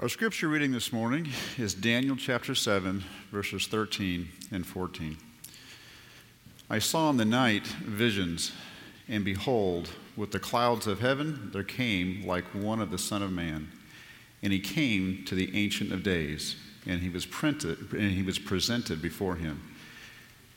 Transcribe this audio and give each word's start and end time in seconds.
Our 0.00 0.08
scripture 0.08 0.48
reading 0.48 0.72
this 0.72 0.92
morning 0.92 1.28
is 1.56 1.72
Daniel 1.72 2.16
chapter 2.16 2.56
7, 2.56 3.04
verses 3.30 3.68
13 3.68 4.28
and 4.50 4.66
14. 4.66 5.16
I 6.68 6.80
saw 6.80 7.10
in 7.10 7.16
the 7.16 7.24
night 7.24 7.64
visions, 7.64 8.50
and 9.08 9.24
behold, 9.24 9.90
with 10.16 10.32
the 10.32 10.40
clouds 10.40 10.88
of 10.88 10.98
heaven 10.98 11.50
there 11.52 11.62
came 11.62 12.26
like 12.26 12.44
one 12.52 12.80
of 12.80 12.90
the 12.90 12.98
Son 12.98 13.22
of 13.22 13.30
Man. 13.30 13.70
And 14.42 14.52
he 14.52 14.58
came 14.58 15.24
to 15.26 15.36
the 15.36 15.56
Ancient 15.56 15.92
of 15.92 16.02
Days, 16.02 16.56
and 16.86 17.00
he 17.00 17.08
was, 17.08 17.24
printed, 17.24 17.92
and 17.92 18.10
he 18.10 18.24
was 18.24 18.40
presented 18.40 19.00
before 19.00 19.36
him. 19.36 19.62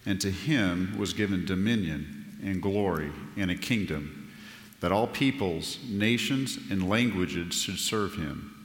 And 0.03 0.19
to 0.19 0.31
him 0.31 0.97
was 0.97 1.13
given 1.13 1.45
dominion 1.45 2.39
and 2.43 2.59
glory 2.59 3.11
and 3.37 3.51
a 3.51 3.55
kingdom, 3.55 4.33
that 4.79 4.91
all 4.91 5.05
peoples, 5.05 5.77
nations, 5.87 6.57
and 6.71 6.89
languages 6.89 7.53
should 7.53 7.77
serve 7.77 8.15
him. 8.15 8.55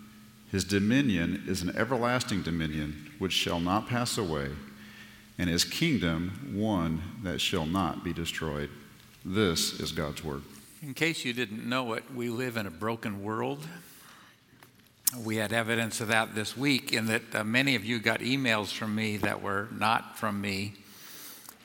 His 0.52 0.64
dominion 0.64 1.44
is 1.48 1.62
an 1.62 1.74
everlasting 1.74 2.42
dominion 2.42 3.10
which 3.18 3.32
shall 3.32 3.58
not 3.58 3.88
pass 3.88 4.18
away, 4.18 4.50
and 5.38 5.48
his 5.48 5.64
kingdom 5.64 6.52
one 6.54 7.02
that 7.22 7.40
shall 7.40 7.64
not 7.64 8.04
be 8.04 8.12
destroyed. 8.12 8.68
This 9.24 9.80
is 9.80 9.92
God's 9.92 10.22
word. 10.22 10.42
In 10.82 10.92
case 10.92 11.24
you 11.24 11.32
didn't 11.32 11.66
know 11.66 11.94
it, 11.94 12.04
we 12.14 12.28
live 12.28 12.58
in 12.58 12.66
a 12.66 12.70
broken 12.70 13.22
world. 13.22 13.66
We 15.24 15.36
had 15.36 15.54
evidence 15.54 16.02
of 16.02 16.08
that 16.08 16.34
this 16.34 16.54
week 16.54 16.92
in 16.92 17.06
that 17.06 17.34
uh, 17.34 17.44
many 17.44 17.74
of 17.74 17.86
you 17.86 17.98
got 17.98 18.20
emails 18.20 18.70
from 18.70 18.94
me 18.94 19.16
that 19.18 19.40
were 19.40 19.68
not 19.72 20.18
from 20.18 20.38
me, 20.38 20.74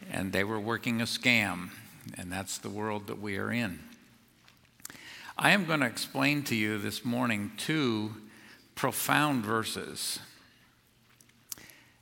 and 0.09 0.31
they 0.31 0.45
were 0.45 0.61
working 0.61 1.01
a 1.01 1.05
scam, 1.05 1.71
and 2.17 2.31
that's 2.31 2.57
the 2.57 2.69
world 2.69 3.07
that 3.07 3.19
we 3.19 3.37
are 3.37 3.51
in. 3.51 3.79
I 5.37 5.51
am 5.51 5.65
going 5.65 5.81
to 5.81 5.85
explain 5.87 6.43
to 6.43 6.55
you 6.55 6.77
this 6.77 7.03
morning 7.03 7.51
two 7.57 8.13
profound 8.77 9.43
verses. 9.43 10.19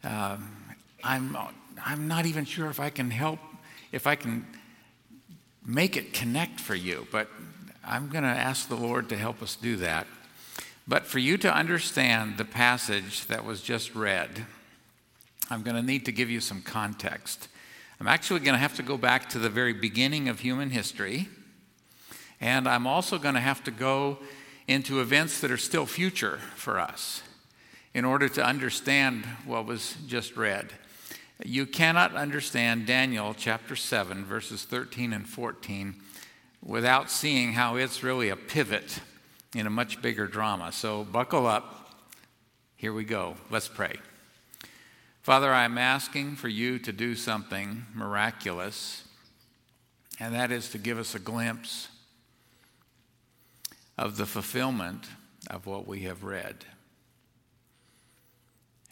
Um, 0.04 0.76
I'm, 1.04 1.36
I'm 1.84 2.08
not 2.08 2.26
even 2.26 2.46
sure 2.46 2.70
if 2.70 2.80
I 2.80 2.90
can 2.90 3.10
help, 3.10 3.40
if 3.92 4.06
I 4.06 4.16
can 4.16 4.46
make 5.66 5.98
it 5.98 6.14
connect 6.14 6.60
for 6.60 6.76
you, 6.76 7.08
but 7.12 7.30
I'm 7.84 8.10
going 8.10 8.24
to 8.24 8.30
ask 8.30 8.68
the 8.68 8.76
Lord 8.76 9.10
to 9.10 9.18
help 9.18 9.42
us 9.42 9.56
do 9.56 9.78
that. 9.78 10.06
But 10.88 11.06
for 11.06 11.18
you 11.18 11.38
to 11.38 11.52
understand 11.52 12.38
the 12.38 12.46
passage 12.46 13.26
that 13.28 13.46
was 13.46 13.62
just 13.62 13.96
read, 13.96 14.46
I'm 15.50 15.64
going 15.64 15.78
to 15.78 15.82
need 15.82 16.06
to 16.06 16.12
give 16.12 16.30
you 16.30 16.42
some 16.42 16.62
context. 16.62 17.48
I'm 18.00 18.08
actually 18.08 18.42
going 18.42 18.54
to 18.54 18.60
have 18.60 18.76
to 18.76 18.84
go 18.84 18.98
back 18.98 19.30
to 19.30 19.40
the 19.40 19.50
very 19.50 19.74
beginning 19.74 20.28
of 20.28 20.42
human 20.42 20.72
history, 20.72 21.30
and 22.42 22.68
I'm 22.68 22.86
also 22.86 23.18
going 23.18 23.36
to 23.36 23.42
have 23.42 23.64
to 23.64 23.72
go 23.72 24.20
into 24.68 25.00
events 25.00 25.40
that 25.42 25.52
are 25.52 25.58
still 25.58 25.86
future 25.86 26.40
for 26.56 26.80
us 26.80 27.22
in 27.94 28.04
order 28.04 28.28
to 28.28 28.44
understand 28.44 29.26
what 29.46 29.66
was 29.66 29.96
just 30.08 30.36
read. 30.36 30.74
You 31.44 31.66
cannot 31.66 32.16
understand 32.16 32.86
Daniel 32.86 33.34
chapter 33.38 33.76
7, 33.76 34.26
verses 34.26 34.64
13 34.64 35.14
and 35.14 35.28
14, 35.28 35.96
without 36.64 37.12
seeing 37.12 37.54
how 37.54 37.76
it's 37.76 38.04
really 38.04 38.30
a 38.30 38.36
pivot 38.36 39.00
in 39.54 39.68
a 39.68 39.70
much 39.70 40.02
bigger 40.02 40.28
drama. 40.28 40.72
So 40.72 41.04
buckle 41.04 41.46
up. 41.46 41.94
Here 42.76 42.94
we 42.94 43.04
go. 43.04 43.36
Let's 43.50 43.68
pray. 43.68 43.96
Father, 45.22 45.52
I'm 45.52 45.78
asking 45.78 46.36
for 46.36 46.50
you 46.50 46.78
to 46.80 46.92
do 46.92 47.16
something 47.16 47.86
miraculous, 47.94 49.04
and 50.20 50.36
that 50.36 50.52
is 50.52 50.70
to 50.72 50.78
give 50.78 51.00
us 51.00 51.16
a 51.16 51.20
glimpse 51.20 51.88
of 53.98 54.18
the 54.18 54.26
fulfillment 54.26 55.06
of 55.50 55.66
what 55.66 55.88
we 55.88 56.02
have 56.02 56.24
read 56.24 56.66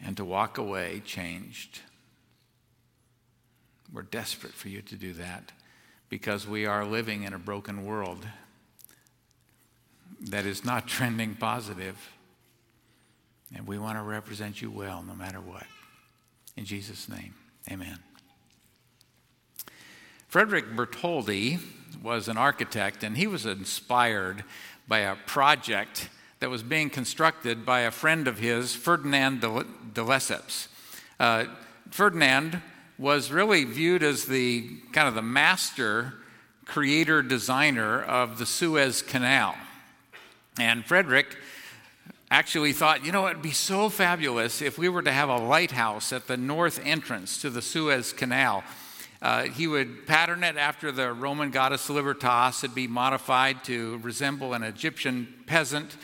and 0.04 0.18
to 0.18 0.26
walk 0.26 0.58
away 0.58 1.02
changed. 1.06 1.80
We're 3.92 4.02
desperate 4.02 4.54
for 4.54 4.70
you 4.70 4.82
to 4.82 4.96
do 4.96 5.14
that 5.14 5.52
because 6.10 6.48
we 6.48 6.66
are 6.66 6.86
living 6.86 7.24
in 7.24 7.34
a 7.34 7.40
broken 7.40 7.86
world 7.86 8.26
that 10.22 10.46
is 10.46 10.66
not 10.66 10.88
trending 10.88 11.36
positive, 11.36 11.98
and 13.56 13.68
we 13.68 13.78
want 13.78 13.98
to 13.98 14.04
represent 14.04 14.62
you 14.62 14.72
well 14.72 15.04
no 15.06 15.16
matter 15.16 15.40
what. 15.40 15.66
In 16.56 16.66
Jesus' 16.66 17.10
name, 17.10 17.34
amen. 17.72 18.00
Frederick 20.28 20.76
Bartholdi 20.76 21.60
was 22.02 22.28
an 22.28 22.38
architect, 22.38 23.04
and 23.04 23.16
he 23.16 23.28
was 23.28 23.46
inspired 23.46 24.44
by 24.88 25.00
a 25.00 25.16
project 25.26 26.10
that 26.40 26.50
was 26.50 26.64
being 26.64 26.90
constructed 26.90 27.66
by 27.66 27.82
a 27.82 27.92
friend 27.92 28.28
of 28.28 28.40
his, 28.40 28.76
Ferdinand 28.76 29.42
de 29.42 30.02
Lesseps. 30.02 30.68
Uh, 31.20 31.46
Ferdinand 31.90 32.62
was 32.98 33.32
really 33.32 33.64
viewed 33.64 34.04
as 34.04 34.26
the 34.26 34.70
kind 34.92 35.08
of 35.08 35.16
the 35.16 35.22
master 35.22 36.14
creator 36.66 37.22
designer 37.22 38.02
of 38.02 38.38
the 38.38 38.46
Suez 38.46 39.02
Canal. 39.02 39.56
And 40.60 40.86
Frederick 40.86 41.38
actually 42.30 42.74
thought, 42.74 43.06
you 43.06 43.12
know, 43.12 43.28
it'd 43.28 43.42
be 43.42 43.52
so 43.52 43.90
fabulous 43.90 44.62
if 44.62 44.78
we 44.78 44.90
were 44.90 45.02
to 45.02 45.12
have 45.12 45.30
a 45.30 45.38
lighthouse 45.38 46.12
at 46.12 46.28
the 46.28 46.38
north 46.38 46.80
entrance 46.84 47.42
to 47.42 47.50
the 47.50 47.62
Suez 47.62 48.12
Canal 48.12 48.64
uh, 49.24 49.44
he 49.44 49.68
would 49.68 50.06
pattern 50.06 50.44
it 50.44 50.58
after 50.58 50.92
the 50.92 51.14
Roman 51.14 51.50
goddess 51.50 51.90
Libertas. 51.90 52.62
It'd 52.62 52.76
be 52.76 52.88
modified 52.88 53.64
to 53.64 53.98
resemble 54.04 54.54
an 54.54 54.64
Egyptian 54.64 55.34
peasant 55.46 55.96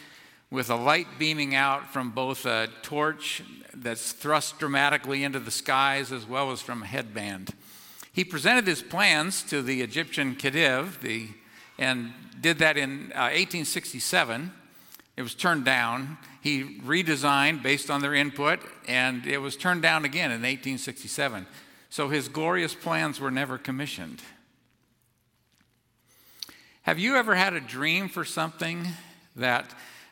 with 0.50 0.70
a 0.70 0.76
light 0.76 1.06
beaming 1.20 1.54
out 1.54 1.92
from 1.92 2.12
both 2.12 2.46
a 2.46 2.70
torch 2.82 3.44
that's 3.74 4.14
thrust 4.14 4.58
dramatically 4.58 5.26
into 5.26 5.38
the 5.38 5.52
skies 5.52 6.14
as 6.14 6.26
well 6.26 6.52
as 6.52 6.62
from 6.62 6.84
a 6.84 6.86
headband. 6.86 7.54
He 8.14 8.24
presented 8.24 8.66
his 8.66 8.82
plans 8.82 9.44
to 9.44 9.62
the 9.62 9.82
Egyptian 9.82 10.36
Khedive 10.36 11.02
the, 11.02 11.28
and 11.78 12.14
did 12.40 12.60
that 12.60 12.78
in 12.78 13.12
uh, 13.12 13.36
1867. 13.36 14.52
It 15.18 15.22
was 15.22 15.36
turned 15.36 15.66
down. 15.66 16.18
He 16.42 16.80
redesigned 16.80 17.64
based 17.64 17.90
on 17.90 18.02
their 18.02 18.14
input, 18.14 18.62
and 18.88 19.28
it 19.28 19.40
was 19.40 19.58
turned 19.58 19.82
down 19.82 20.06
again 20.06 20.32
in 20.32 20.42
1867. 20.42 21.46
So 21.90 22.08
his 22.10 22.28
glorious 22.28 22.76
plans 22.76 23.20
were 23.20 23.32
never 23.32 23.58
commissioned. 23.58 24.22
Have 26.84 27.00
you 27.00 27.16
ever 27.16 27.36
had 27.36 27.54
a 27.54 27.60
dream 27.60 28.10
for 28.10 28.24
something 28.24 28.88
that, 29.36 29.66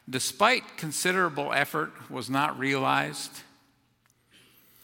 despite 0.10 0.78
considerable 0.78 1.54
effort, 1.54 1.92
was 2.10 2.30
not 2.30 2.58
realized? 2.60 3.32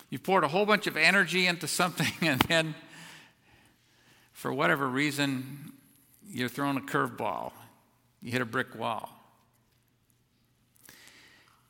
You 0.09 0.19
poured 0.19 0.43
a 0.43 0.47
whole 0.47 0.65
bunch 0.65 0.85
of 0.85 0.95
energy 0.95 1.47
into 1.47 1.67
something, 1.67 2.13
and 2.21 2.39
then, 2.41 2.75
for 4.31 4.53
whatever 4.53 4.87
reason, 4.87 5.73
you're 6.27 6.49
thrown 6.49 6.77
a 6.77 6.81
curveball. 6.81 7.51
You 8.21 8.31
hit 8.31 8.41
a 8.41 8.45
brick 8.45 8.75
wall. 8.75 9.09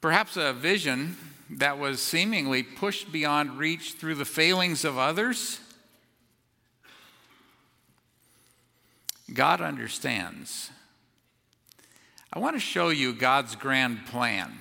Perhaps 0.02 0.36
a 0.36 0.52
vision 0.52 1.16
that 1.58 1.78
was 1.78 2.02
seemingly 2.02 2.64
pushed 2.64 3.12
beyond 3.12 3.58
reach 3.58 3.94
through 3.94 4.16
the 4.16 4.26
failings 4.26 4.86
of 4.86 4.98
others? 4.98 5.60
God 9.34 9.62
understands. 9.62 10.70
I 12.32 12.40
want 12.40 12.56
to 12.56 12.60
show 12.60 12.90
you 12.90 13.14
God's 13.14 13.56
grand 13.56 14.06
plan. 14.06 14.52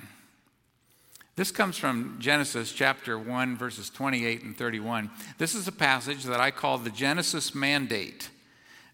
This 1.35 1.51
comes 1.51 1.77
from 1.77 2.17
Genesis 2.19 2.71
chapter 2.71 3.17
1, 3.17 3.57
verses 3.57 3.89
28 3.89 4.43
and 4.43 4.57
31. 4.57 5.09
This 5.37 5.55
is 5.55 5.67
a 5.67 5.71
passage 5.71 6.23
that 6.23 6.39
I 6.39 6.51
call 6.51 6.77
the 6.77 6.91
Genesis 6.91 7.55
mandate. 7.55 8.29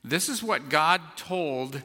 This 0.03 0.29
is 0.29 0.41
what 0.41 0.69
God 0.69 1.01
told 1.17 1.81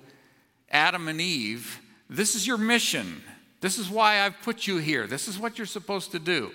Adam 0.70 1.08
and 1.08 1.20
Eve 1.20 1.80
this 2.08 2.34
is 2.34 2.46
your 2.46 2.58
mission. 2.58 3.22
This 3.60 3.78
is 3.78 3.88
why 3.88 4.20
I've 4.20 4.40
put 4.42 4.66
you 4.66 4.78
here. 4.78 5.06
This 5.06 5.28
is 5.28 5.38
what 5.38 5.58
you're 5.58 5.66
supposed 5.66 6.12
to 6.12 6.18
do. 6.18 6.50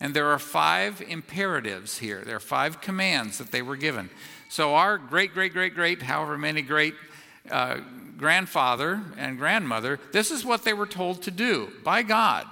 And 0.00 0.14
there 0.14 0.28
are 0.28 0.38
five 0.38 1.02
imperatives 1.02 1.98
here. 1.98 2.22
There 2.24 2.36
are 2.36 2.40
five 2.40 2.80
commands 2.80 3.38
that 3.38 3.50
they 3.50 3.62
were 3.62 3.76
given. 3.76 4.10
So, 4.48 4.74
our 4.76 4.96
great, 4.96 5.34
great, 5.34 5.52
great, 5.52 5.74
great, 5.74 6.02
however 6.02 6.38
many 6.38 6.62
great 6.62 6.94
uh, 7.50 7.78
grandfather 8.16 9.02
and 9.16 9.38
grandmother, 9.38 9.98
this 10.12 10.30
is 10.30 10.44
what 10.44 10.64
they 10.64 10.72
were 10.72 10.86
told 10.86 11.22
to 11.22 11.30
do 11.30 11.70
by 11.84 12.02
God. 12.02 12.46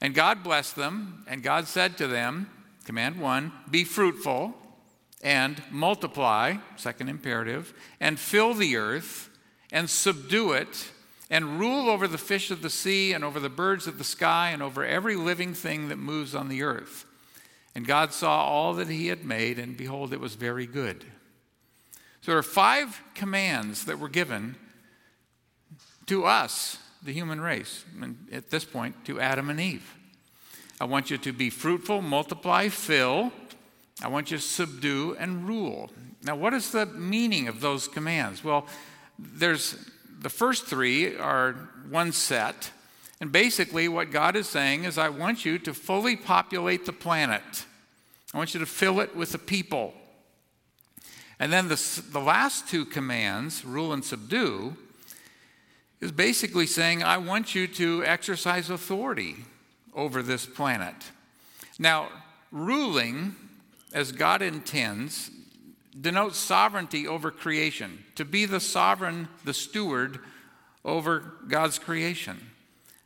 And 0.00 0.14
God 0.14 0.42
blessed 0.42 0.76
them, 0.76 1.24
and 1.28 1.42
God 1.42 1.66
said 1.66 1.96
to 1.98 2.06
them, 2.06 2.50
Command 2.84 3.20
one, 3.20 3.52
be 3.70 3.84
fruitful 3.84 4.54
and 5.22 5.62
multiply, 5.70 6.56
second 6.76 7.08
imperative, 7.08 7.74
and 8.00 8.18
fill 8.18 8.54
the 8.54 8.76
earth 8.76 9.28
and 9.72 9.90
subdue 9.90 10.52
it 10.52 10.90
and 11.30 11.60
rule 11.60 11.90
over 11.90 12.08
the 12.08 12.18
fish 12.18 12.50
of 12.50 12.62
the 12.62 12.70
sea 12.70 13.12
and 13.12 13.22
over 13.22 13.38
the 13.38 13.48
birds 13.48 13.86
of 13.86 13.98
the 13.98 14.04
sky 14.04 14.50
and 14.50 14.62
over 14.62 14.84
every 14.84 15.16
living 15.16 15.54
thing 15.54 15.88
that 15.88 15.96
moves 15.96 16.34
on 16.34 16.48
the 16.48 16.62
earth. 16.62 17.04
And 17.74 17.86
God 17.86 18.12
saw 18.12 18.44
all 18.44 18.74
that 18.74 18.88
he 18.88 19.08
had 19.08 19.24
made, 19.24 19.58
and 19.58 19.76
behold, 19.76 20.12
it 20.12 20.20
was 20.20 20.34
very 20.34 20.66
good. 20.66 21.04
So 22.22 22.32
there 22.32 22.38
are 22.38 22.42
five 22.42 23.02
commands 23.14 23.84
that 23.84 23.98
were 23.98 24.08
given 24.08 24.56
to 26.06 26.24
us 26.24 26.78
the 27.02 27.12
human 27.12 27.40
race, 27.40 27.84
and 28.00 28.26
at 28.32 28.50
this 28.50 28.64
point, 28.64 29.04
to 29.04 29.20
Adam 29.20 29.50
and 29.50 29.60
Eve. 29.60 29.94
I 30.80 30.84
want 30.84 31.10
you 31.10 31.18
to 31.18 31.32
be 31.32 31.50
fruitful, 31.50 32.02
multiply, 32.02 32.68
fill. 32.68 33.32
I 34.02 34.08
want 34.08 34.30
you 34.30 34.38
to 34.38 34.42
subdue 34.42 35.16
and 35.18 35.46
rule. 35.46 35.90
Now, 36.22 36.36
what 36.36 36.54
is 36.54 36.72
the 36.72 36.86
meaning 36.86 37.48
of 37.48 37.60
those 37.60 37.86
commands? 37.86 38.42
Well, 38.42 38.66
there's 39.18 39.76
the 40.20 40.28
first 40.28 40.66
three 40.66 41.16
are 41.16 41.52
one 41.90 42.12
set. 42.12 42.70
And 43.20 43.32
basically, 43.32 43.88
what 43.88 44.10
God 44.10 44.36
is 44.36 44.48
saying 44.48 44.84
is, 44.84 44.98
I 44.98 45.08
want 45.08 45.44
you 45.44 45.58
to 45.60 45.74
fully 45.74 46.16
populate 46.16 46.86
the 46.86 46.92
planet. 46.92 47.64
I 48.32 48.38
want 48.38 48.54
you 48.54 48.60
to 48.60 48.66
fill 48.66 49.00
it 49.00 49.16
with 49.16 49.32
the 49.32 49.38
people. 49.38 49.94
And 51.40 51.52
then 51.52 51.68
the, 51.68 52.02
the 52.10 52.20
last 52.20 52.68
two 52.68 52.84
commands, 52.84 53.64
rule 53.64 53.92
and 53.92 54.04
subdue, 54.04 54.76
is 56.00 56.12
basically 56.12 56.66
saying, 56.66 57.02
I 57.02 57.18
want 57.18 57.54
you 57.54 57.66
to 57.66 58.04
exercise 58.04 58.70
authority 58.70 59.36
over 59.94 60.22
this 60.22 60.46
planet. 60.46 60.94
Now, 61.78 62.08
ruling, 62.52 63.34
as 63.92 64.12
God 64.12 64.42
intends, 64.42 65.30
denotes 66.00 66.38
sovereignty 66.38 67.06
over 67.06 67.30
creation, 67.30 68.04
to 68.14 68.24
be 68.24 68.44
the 68.44 68.60
sovereign, 68.60 69.28
the 69.44 69.54
steward 69.54 70.18
over 70.84 71.32
God's 71.48 71.78
creation, 71.78 72.50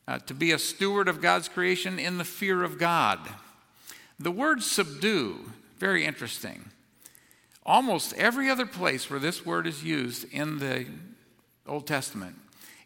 uh, 0.06 0.18
to 0.20 0.34
be 0.34 0.52
a 0.52 0.58
steward 0.58 1.08
of 1.08 1.20
God's 1.20 1.48
creation 1.48 1.98
in 1.98 2.18
the 2.18 2.24
fear 2.24 2.62
of 2.62 2.78
God. 2.78 3.18
The 4.18 4.30
word 4.30 4.62
subdue, 4.62 5.52
very 5.78 6.04
interesting. 6.04 6.70
Almost 7.64 8.14
every 8.14 8.50
other 8.50 8.66
place 8.66 9.08
where 9.08 9.20
this 9.20 9.46
word 9.46 9.66
is 9.66 9.84
used 9.84 10.30
in 10.32 10.58
the 10.58 10.86
Old 11.66 11.86
Testament, 11.86 12.36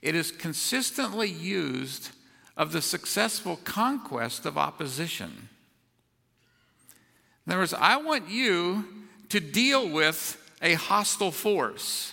it 0.03 0.15
is 0.15 0.31
consistently 0.31 1.31
used 1.31 2.11
of 2.57 2.73
the 2.73 2.83
successful 2.83 3.59
conquest 3.65 4.47
of 4.47 4.57
opposition. 4.57 5.49
In 7.47 7.53
other 7.53 7.61
words, 7.61 7.75
I 7.75 7.97
want 7.97 8.29
you 8.29 8.85
to 9.31 9.41
deal 9.41 9.89
with 9.89 10.43
a 10.63 10.75
hostile 10.75 11.31
force. 11.31 12.13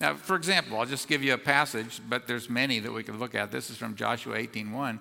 Now, 0.00 0.14
for 0.14 0.36
example, 0.36 0.78
I'll 0.78 0.86
just 0.86 1.08
give 1.08 1.22
you 1.22 1.34
a 1.34 1.38
passage, 1.38 2.00
but 2.08 2.26
there's 2.26 2.50
many 2.50 2.80
that 2.80 2.92
we 2.92 3.02
can 3.02 3.18
look 3.18 3.34
at. 3.34 3.50
This 3.50 3.70
is 3.70 3.76
from 3.76 3.96
Joshua 3.96 4.36
18:1. 4.36 5.00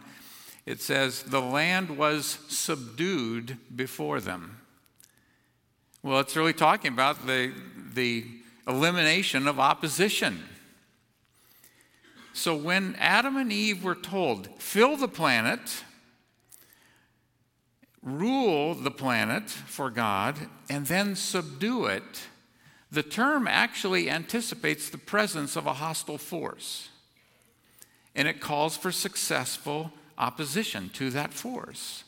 It 0.66 0.82
says, 0.82 1.24
"The 1.24 1.42
land 1.42 1.98
was 1.98 2.40
subdued 2.48 3.58
before 3.76 4.22
them." 4.22 4.62
Well, 6.02 6.20
it's 6.20 6.36
really 6.36 6.54
talking 6.54 6.94
about 6.94 7.26
the, 7.26 7.52
the 7.94 8.26
elimination 8.68 9.48
of 9.48 9.60
opposition. 9.60 10.44
So 12.34 12.56
when 12.56 12.96
Adam 13.00 13.38
and 13.38 13.52
Eve 13.52 13.84
were 13.84 13.96
told, 13.96 14.50
fill 14.62 14.98
the 14.98 15.08
planet, 15.08 15.84
rule 18.06 18.76
the 18.76 18.92
planet 18.92 19.50
for 19.50 19.90
God, 19.90 20.38
and 20.70 20.86
then 20.86 21.16
subdue 21.16 21.86
it, 21.88 22.28
the 22.92 23.04
term 23.04 23.48
actually 23.48 24.10
anticipates 24.10 24.90
the 24.90 24.98
presence 24.98 25.56
of 25.56 25.66
a 25.66 25.74
hostile 25.74 26.20
force. 26.20 26.90
And 28.16 28.28
it 28.28 28.40
calls 28.40 28.78
for 28.78 28.92
successful 28.92 29.92
opposition 30.18 30.90
to 30.94 31.10
that 31.10 31.34
force. 31.34 32.04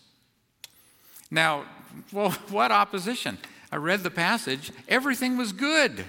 Now, 1.30 1.66
well, 2.12 2.32
what 2.50 2.72
opposition? 2.72 3.38
I 3.72 3.76
read 3.78 4.04
the 4.04 4.12
passage, 4.12 4.72
everything 4.88 5.36
was 5.36 5.52
good. 5.52 6.06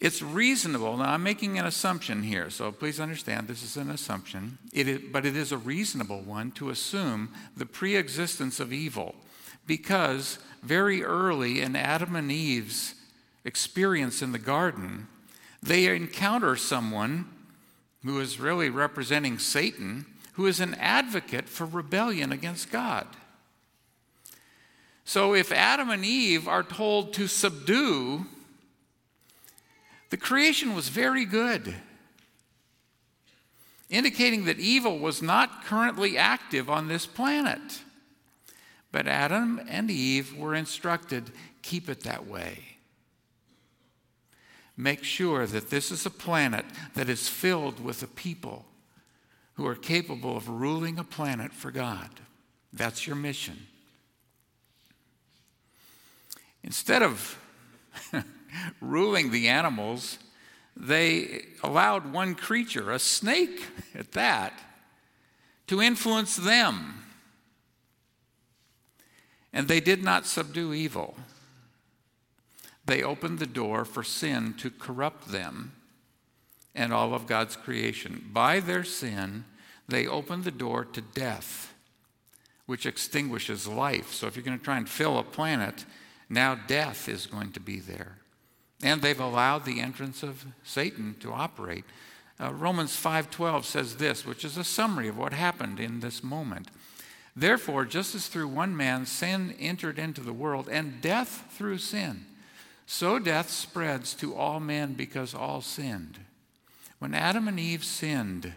It's 0.00 0.22
reasonable. 0.22 0.96
Now, 0.96 1.12
I'm 1.12 1.22
making 1.22 1.58
an 1.58 1.66
assumption 1.66 2.22
here, 2.22 2.48
so 2.48 2.72
please 2.72 2.98
understand 2.98 3.48
this 3.48 3.62
is 3.62 3.76
an 3.76 3.90
assumption, 3.90 4.56
it 4.72 4.88
is, 4.88 5.00
but 5.12 5.26
it 5.26 5.36
is 5.36 5.52
a 5.52 5.58
reasonable 5.58 6.22
one 6.22 6.52
to 6.52 6.70
assume 6.70 7.34
the 7.54 7.66
pre 7.66 7.96
existence 7.96 8.60
of 8.60 8.72
evil 8.72 9.14
because 9.66 10.38
very 10.62 11.04
early 11.04 11.60
in 11.60 11.76
Adam 11.76 12.16
and 12.16 12.32
Eve's 12.32 12.94
experience 13.44 14.22
in 14.22 14.32
the 14.32 14.38
garden, 14.38 15.06
they 15.62 15.94
encounter 15.94 16.56
someone 16.56 17.26
who 18.04 18.18
is 18.20 18.40
really 18.40 18.70
representing 18.70 19.38
Satan, 19.38 20.06
who 20.32 20.46
is 20.46 20.60
an 20.60 20.74
advocate 20.74 21.48
for 21.48 21.66
rebellion 21.66 22.32
against 22.32 22.72
God. 22.72 23.06
So 25.04 25.34
if 25.34 25.52
Adam 25.52 25.90
and 25.90 26.04
Eve 26.04 26.48
are 26.48 26.62
told 26.62 27.12
to 27.14 27.26
subdue, 27.26 28.26
the 30.10 30.16
creation 30.16 30.74
was 30.74 30.88
very 30.88 31.24
good, 31.24 31.74
indicating 33.88 34.44
that 34.44 34.58
evil 34.58 34.98
was 34.98 35.22
not 35.22 35.64
currently 35.64 36.18
active 36.18 36.68
on 36.68 36.88
this 36.88 37.06
planet. 37.06 37.82
But 38.92 39.06
Adam 39.06 39.60
and 39.68 39.90
Eve 39.90 40.36
were 40.36 40.54
instructed 40.54 41.30
keep 41.62 41.88
it 41.88 42.00
that 42.00 42.26
way. 42.26 42.58
Make 44.76 45.04
sure 45.04 45.46
that 45.46 45.70
this 45.70 45.90
is 45.90 46.06
a 46.06 46.10
planet 46.10 46.64
that 46.94 47.08
is 47.08 47.28
filled 47.28 47.84
with 47.84 48.02
a 48.02 48.06
people 48.06 48.64
who 49.54 49.66
are 49.66 49.74
capable 49.74 50.36
of 50.36 50.48
ruling 50.48 50.98
a 50.98 51.04
planet 51.04 51.52
for 51.52 51.70
God. 51.70 52.08
That's 52.72 53.06
your 53.06 53.16
mission. 53.16 53.66
Instead 56.64 57.02
of 57.02 57.38
ruling 58.80 59.30
the 59.30 59.48
animals, 59.48 60.18
they 60.76 61.46
allowed 61.62 62.12
one 62.12 62.34
creature, 62.34 62.90
a 62.90 62.98
snake 62.98 63.64
at 63.94 64.12
that, 64.12 64.58
to 65.66 65.80
influence 65.82 66.36
them. 66.36 67.04
And 69.52 69.68
they 69.68 69.80
did 69.80 70.02
not 70.02 70.26
subdue 70.26 70.72
evil. 70.72 71.16
They 72.86 73.02
opened 73.02 73.38
the 73.38 73.46
door 73.46 73.84
for 73.84 74.02
sin 74.02 74.54
to 74.54 74.70
corrupt 74.70 75.28
them 75.28 75.72
and 76.74 76.92
all 76.92 77.14
of 77.14 77.26
God's 77.26 77.56
creation. 77.56 78.30
By 78.32 78.60
their 78.60 78.84
sin, 78.84 79.44
they 79.88 80.06
opened 80.06 80.44
the 80.44 80.50
door 80.50 80.84
to 80.84 81.00
death, 81.00 81.74
which 82.66 82.86
extinguishes 82.86 83.66
life. 83.66 84.12
So 84.12 84.26
if 84.26 84.36
you're 84.36 84.44
going 84.44 84.58
to 84.58 84.64
try 84.64 84.76
and 84.76 84.88
fill 84.88 85.18
a 85.18 85.24
planet, 85.24 85.84
now 86.28 86.54
death 86.54 87.08
is 87.08 87.26
going 87.26 87.52
to 87.52 87.60
be 87.60 87.80
there. 87.80 88.19
And 88.82 89.02
they've 89.02 89.20
allowed 89.20 89.64
the 89.64 89.80
entrance 89.80 90.22
of 90.22 90.46
Satan 90.64 91.16
to 91.20 91.32
operate. 91.32 91.84
Uh, 92.40 92.52
Romans 92.54 92.96
5:12 92.96 93.64
says 93.64 93.96
this, 93.96 94.24
which 94.24 94.44
is 94.44 94.56
a 94.56 94.64
summary 94.64 95.08
of 95.08 95.18
what 95.18 95.34
happened 95.34 95.78
in 95.78 96.00
this 96.00 96.22
moment. 96.22 96.68
Therefore, 97.36 97.84
just 97.84 98.14
as 98.14 98.28
through 98.28 98.48
one 98.48 98.76
man 98.76 99.06
sin 99.06 99.54
entered 99.58 99.98
into 99.98 100.22
the 100.22 100.32
world 100.32 100.68
and 100.68 101.00
death 101.00 101.44
through 101.50 101.78
sin, 101.78 102.26
so 102.86 103.18
death 103.18 103.50
spreads 103.50 104.14
to 104.14 104.34
all 104.34 104.58
men 104.58 104.94
because 104.94 105.34
all 105.34 105.60
sinned. 105.60 106.18
When 106.98 107.14
Adam 107.14 107.46
and 107.46 107.60
Eve 107.60 107.84
sinned, 107.84 108.52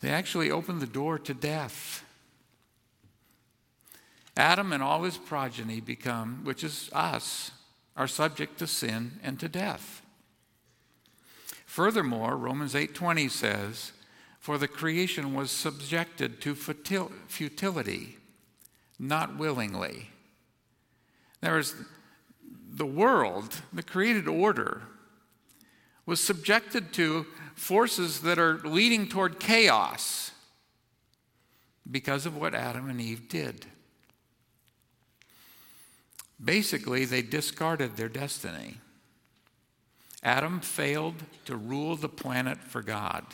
they 0.00 0.10
actually 0.10 0.50
opened 0.50 0.80
the 0.80 0.86
door 0.86 1.18
to 1.18 1.34
death. 1.34 2.04
Adam 4.36 4.72
and 4.72 4.82
all 4.82 5.02
his 5.02 5.18
progeny 5.18 5.80
become, 5.80 6.40
which 6.44 6.64
is 6.64 6.88
us, 6.92 7.50
are 8.00 8.08
subject 8.08 8.58
to 8.58 8.66
sin 8.66 9.20
and 9.22 9.38
to 9.38 9.46
death. 9.46 10.00
Furthermore, 11.66 12.34
Romans 12.34 12.74
8:20 12.74 13.28
says, 13.28 13.92
"For 14.38 14.56
the 14.56 14.66
creation 14.66 15.34
was 15.34 15.50
subjected 15.50 16.40
to 16.40 16.54
futility, 16.54 18.16
not 18.98 19.36
willingly." 19.36 20.12
There 21.42 21.58
is 21.58 21.74
the 22.70 22.86
world, 22.86 23.60
the 23.70 23.82
created 23.82 24.26
order, 24.26 24.88
was 26.06 26.24
subjected 26.24 26.94
to 26.94 27.26
forces 27.54 28.22
that 28.22 28.38
are 28.38 28.60
leading 28.60 29.10
toward 29.10 29.38
chaos 29.38 30.30
because 31.88 32.24
of 32.24 32.34
what 32.34 32.54
Adam 32.54 32.88
and 32.88 32.98
Eve 32.98 33.28
did. 33.28 33.70
Basically, 36.42 37.04
they 37.04 37.22
discarded 37.22 37.96
their 37.96 38.08
destiny. 38.08 38.78
Adam 40.22 40.60
failed 40.60 41.16
to 41.44 41.56
rule 41.56 41.96
the 41.96 42.08
planet 42.08 42.58
for 42.58 42.82
God 42.82 43.24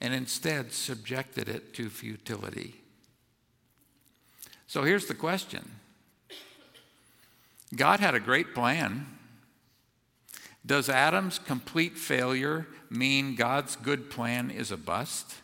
and 0.00 0.14
instead 0.14 0.72
subjected 0.72 1.48
it 1.48 1.74
to 1.74 1.90
futility. 1.90 2.74
So 4.66 4.84
here's 4.84 5.06
the 5.06 5.14
question 5.14 5.68
God 7.74 8.00
had 8.00 8.14
a 8.14 8.20
great 8.20 8.54
plan. 8.54 9.06
Does 10.64 10.88
Adam's 10.88 11.38
complete 11.38 11.96
failure 11.96 12.66
mean 12.90 13.34
God's 13.34 13.76
good 13.76 14.10
plan 14.10 14.50
is 14.50 14.70
a 14.70 14.76
bust? 14.76 15.36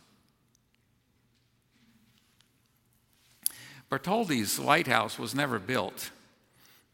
Bartholdi's 3.90 4.58
lighthouse 4.58 5.18
was 5.18 5.34
never 5.34 5.58
built 5.58 6.10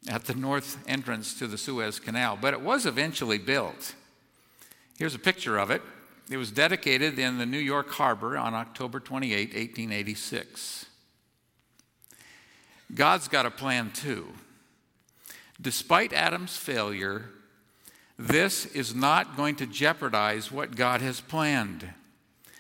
at 0.09 0.25
the 0.25 0.35
north 0.35 0.83
entrance 0.89 1.35
to 1.39 1.47
the 1.47 1.59
Suez 1.59 2.01
Canal, 2.01 2.39
but 2.41 2.55
it 2.55 2.61
was 2.61 2.87
eventually 2.87 3.39
built. 3.39 3.95
Here's 4.99 5.15
a 5.15 5.19
picture 5.19 5.59
of 5.59 5.71
it. 5.71 5.83
It 6.31 6.37
was 6.37 6.51
dedicated 6.51 7.19
in 7.19 7.39
the 7.39 7.47
New 7.47 7.59
York 7.59 7.91
harbor 7.91 8.37
on 8.37 8.55
October 8.55 9.01
28, 9.01 9.49
1886. 9.49 10.87
God's 12.95 13.29
got 13.29 13.47
a 13.47 13.51
plan 13.51 13.91
too. 13.93 14.29
Despite 15.61 16.13
Adam's 16.13 16.57
failure, 16.57 17.31
this 18.19 18.67
is 18.67 18.95
not 18.95 19.37
going 19.37 19.57
to 19.57 19.67
jeopardize 19.67 20.53
what 20.53 20.77
God 20.77 21.01
has 21.01 21.21
planned. 21.21 21.89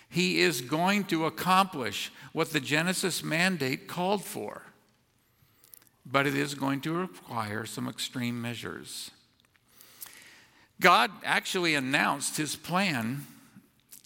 He 0.08 0.40
is 0.40 0.60
going 0.60 1.04
to 1.04 1.26
accomplish 1.26 2.12
what 2.32 2.50
the 2.50 2.60
Genesis 2.60 3.22
mandate 3.22 3.88
called 3.88 4.24
for, 4.24 4.62
but 6.12 6.26
it 6.26 6.36
is 6.36 6.54
going 6.54 6.82
to 6.82 6.92
require 6.92 7.64
some 7.64 7.88
extreme 7.88 8.40
measures. 8.40 9.10
God 10.78 11.10
actually 11.24 11.74
announced 11.74 12.36
his 12.36 12.54
plan 12.54 13.26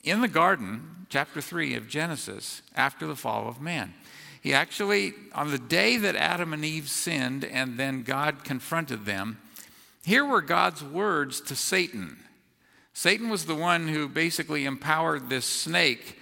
in 0.05 0.21
the 0.21 0.29
garden, 0.29 1.07
chapter 1.09 1.41
3 1.41 1.75
of 1.75 1.89
Genesis, 1.89 2.63
after 2.77 3.07
the 3.07 3.17
fall 3.17 3.49
of 3.49 3.61
man. 3.61 3.93
He 4.41 4.55
actually, 4.55 5.15
on 5.35 5.51
the 5.51 5.59
day 5.59 5.97
that 5.97 6.15
Adam 6.15 6.53
and 6.53 6.65
Eve 6.65 6.89
sinned 6.89 7.45
and 7.45 7.77
then 7.77 8.05
God 8.05 8.45
confronted 8.45 9.05
them, 9.05 9.39
here 10.05 10.25
were 10.25 10.43
God's 10.43 10.85
words 10.85 11.41
to 11.41 11.57
Satan. 11.57 12.19
Satan 12.93 13.29
was 13.29 13.47
the 13.47 13.57
one 13.57 13.89
who 13.89 14.09
basically 14.09 14.65
empowered 14.65 15.29
this 15.29 15.45
snake 15.45 16.21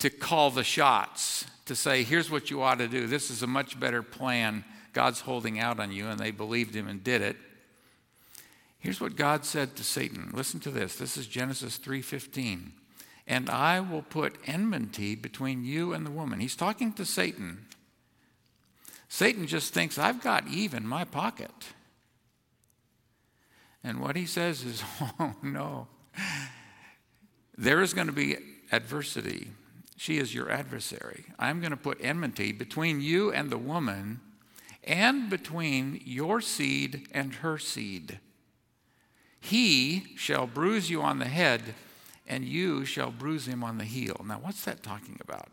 to 0.00 0.10
call 0.10 0.50
the 0.50 0.64
shots, 0.64 1.46
to 1.64 1.74
say, 1.74 2.02
here's 2.02 2.30
what 2.30 2.50
you 2.50 2.60
ought 2.60 2.78
to 2.78 2.88
do. 2.88 3.06
This 3.06 3.30
is 3.30 3.42
a 3.42 3.46
much 3.46 3.80
better 3.80 4.02
plan. 4.02 4.64
God's 4.92 5.20
holding 5.20 5.58
out 5.58 5.80
on 5.80 5.92
you, 5.92 6.08
and 6.08 6.18
they 6.18 6.30
believed 6.30 6.74
him 6.74 6.88
and 6.88 7.02
did 7.02 7.22
it. 7.22 7.36
Here's 8.78 9.00
what 9.00 9.16
God 9.16 9.44
said 9.44 9.76
to 9.76 9.84
Satan. 9.84 10.30
Listen 10.34 10.60
to 10.60 10.70
this. 10.70 10.96
This 10.96 11.16
is 11.16 11.26
Genesis 11.26 11.78
3:15 11.78 12.72
and 13.26 13.48
I 13.48 13.80
will 13.80 14.02
put 14.02 14.36
enmity 14.46 15.14
between 15.14 15.64
you 15.64 15.92
and 15.92 16.04
the 16.04 16.10
woman. 16.10 16.40
He's 16.40 16.56
talking 16.56 16.92
to 16.94 17.04
Satan. 17.04 17.66
Satan 19.08 19.46
just 19.46 19.72
thinks, 19.72 19.98
I've 19.98 20.22
got 20.22 20.48
Eve 20.48 20.74
in 20.74 20.86
my 20.86 21.04
pocket. 21.04 21.50
And 23.84 24.00
what 24.00 24.16
he 24.16 24.26
says 24.26 24.64
is, 24.64 24.82
oh 25.20 25.34
no, 25.42 25.88
there 27.56 27.80
is 27.80 27.94
going 27.94 28.06
to 28.06 28.12
be 28.12 28.36
adversity. 28.70 29.50
She 29.96 30.18
is 30.18 30.34
your 30.34 30.50
adversary. 30.50 31.26
I'm 31.38 31.60
going 31.60 31.70
to 31.70 31.76
put 31.76 31.98
enmity 32.00 32.52
between 32.52 33.00
you 33.00 33.32
and 33.32 33.50
the 33.50 33.58
woman, 33.58 34.20
and 34.84 35.30
between 35.30 36.00
your 36.04 36.40
seed 36.40 37.08
and 37.12 37.34
her 37.36 37.58
seed. 37.58 38.18
He 39.40 40.04
shall 40.16 40.46
bruise 40.46 40.90
you 40.90 41.02
on 41.02 41.18
the 41.18 41.26
head 41.26 41.74
and 42.26 42.44
you 42.44 42.84
shall 42.84 43.10
bruise 43.10 43.46
him 43.46 43.64
on 43.64 43.78
the 43.78 43.84
heel. 43.84 44.24
Now, 44.24 44.38
what's 44.40 44.64
that 44.64 44.82
talking 44.82 45.18
about? 45.20 45.48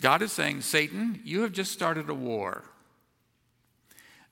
God 0.00 0.22
is 0.22 0.32
saying, 0.32 0.60
Satan, 0.60 1.20
you 1.24 1.42
have 1.42 1.52
just 1.52 1.72
started 1.72 2.08
a 2.08 2.14
war. 2.14 2.64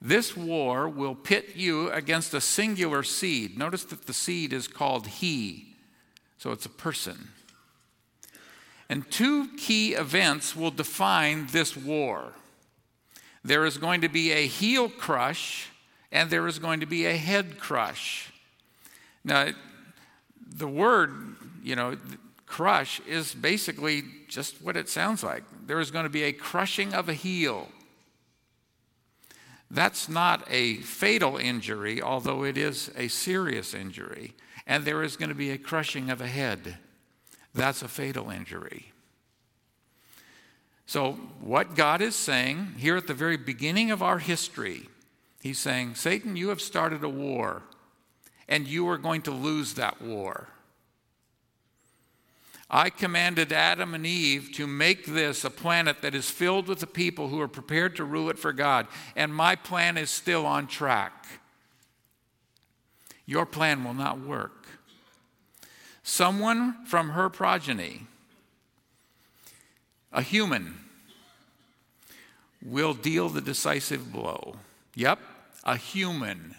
This 0.01 0.37
war 0.37 0.89
will 0.89 1.17
pit 1.17 1.57
you 1.57 1.91
against 1.91 2.33
a 2.33 2.41
singular 2.41 3.03
seed. 3.03 3.59
Notice 3.59 3.85
that 3.85 4.07
the 4.07 4.13
seed 4.13 4.53
is 4.53 4.69
called 4.69 5.07
he, 5.09 5.75
so 6.37 6.53
it's 6.53 6.67
a 6.67 6.71
person. 6.71 7.31
And 8.89 9.11
two 9.11 9.49
key 9.57 9.95
events 9.95 10.55
will 10.55 10.71
define 10.71 11.49
this 11.51 11.77
war 11.77 12.35
there 13.49 13.65
is 13.65 13.79
going 13.79 14.03
to 14.03 14.09
be 14.09 14.33
a 14.33 14.47
heel 14.47 14.89
crush, 14.89 15.69
and 16.13 16.31
there 16.31 16.47
is 16.47 16.59
going 16.59 16.81
to 16.81 16.87
be 16.87 17.07
a 17.07 17.17
head 17.17 17.59
crush. 17.59 18.33
Now, 19.25 19.49
the 20.47 20.69
word, 20.69 21.13
you 21.63 21.77
know, 21.77 21.97
crush 22.47 23.01
is 23.07 23.35
basically 23.35 24.03
just 24.29 24.63
what 24.63 24.77
it 24.77 24.89
sounds 24.89 25.23
like. 25.23 25.45
There 25.67 25.81
is 25.81 25.91
going 25.91 26.05
to 26.05 26.11
be 26.11 26.25
a 26.25 26.33
crushing 26.33 26.95
of 26.95 27.09
a 27.09 27.15
heel. 27.15 27.69
That's 29.71 30.09
not 30.09 30.47
a 30.51 30.77
fatal 30.77 31.37
injury, 31.37 32.01
although 32.01 32.45
it 32.45 32.57
is 32.57 32.91
a 32.97 33.09
serious 33.09 33.75
injury. 33.75 34.35
And 34.67 34.85
there 34.85 35.03
is 35.03 35.17
going 35.17 35.29
to 35.29 35.35
be 35.35 35.51
a 35.51 35.59
crushing 35.59 36.11
of 36.11 36.21
a 36.21 36.27
head. 36.27 36.79
That's 37.55 37.83
a 37.83 37.89
fatal 37.89 38.31
injury. 38.31 38.93
So, 40.89 41.13
what 41.43 41.75
God 41.75 42.01
is 42.01 42.17
saying 42.17 42.77
here 42.79 42.97
at 42.97 43.07
the 43.07 43.13
very 43.13 43.37
beginning 43.37 43.91
of 43.91 44.03
our 44.03 44.19
history, 44.19 44.89
He's 45.43 45.59
saying, 45.59 45.97
Satan, 45.97 46.35
you 46.35 46.49
have 46.49 46.63
started 46.63 47.05
a 47.05 47.11
war 47.11 47.63
and 48.49 48.67
you 48.67 48.89
are 48.89 48.97
going 48.97 49.21
to 49.23 49.31
lose 49.31 49.75
that 49.75 50.01
war. 50.01 50.49
I 52.71 52.89
commanded 52.89 53.53
Adam 53.53 53.93
and 53.93 54.07
Eve 54.07 54.51
to 54.55 54.67
make 54.67 55.05
this 55.05 55.45
a 55.45 55.51
planet 55.51 56.01
that 56.01 56.15
is 56.15 56.31
filled 56.31 56.69
with 56.69 56.81
the 56.81 56.87
people 56.87 57.29
who 57.29 57.41
are 57.43 57.49
prepared 57.49 57.95
to 57.97 58.05
rule 58.05 58.31
it 58.31 58.39
for 58.39 58.55
God, 58.55 58.87
and 59.15 59.35
my 59.35 59.57
plan 59.57 59.99
is 59.99 60.11
still 60.11 60.47
on 60.47 60.67
track. 60.67 61.27
Your 63.27 63.45
plan 63.45 63.85
will 63.85 63.93
not 63.93 64.21
work. 64.21 64.67
Someone 66.03 66.87
from 66.87 67.11
her 67.11 67.29
progeny, 67.29 68.07
a 70.13 70.23
human, 70.23 70.75
will 72.63 72.95
deal 72.95 73.29
the 73.29 73.41
decisive 73.41 74.13
blow. 74.13 74.57
Yep, 74.95 75.19
a 75.65 75.77
human 75.77 76.55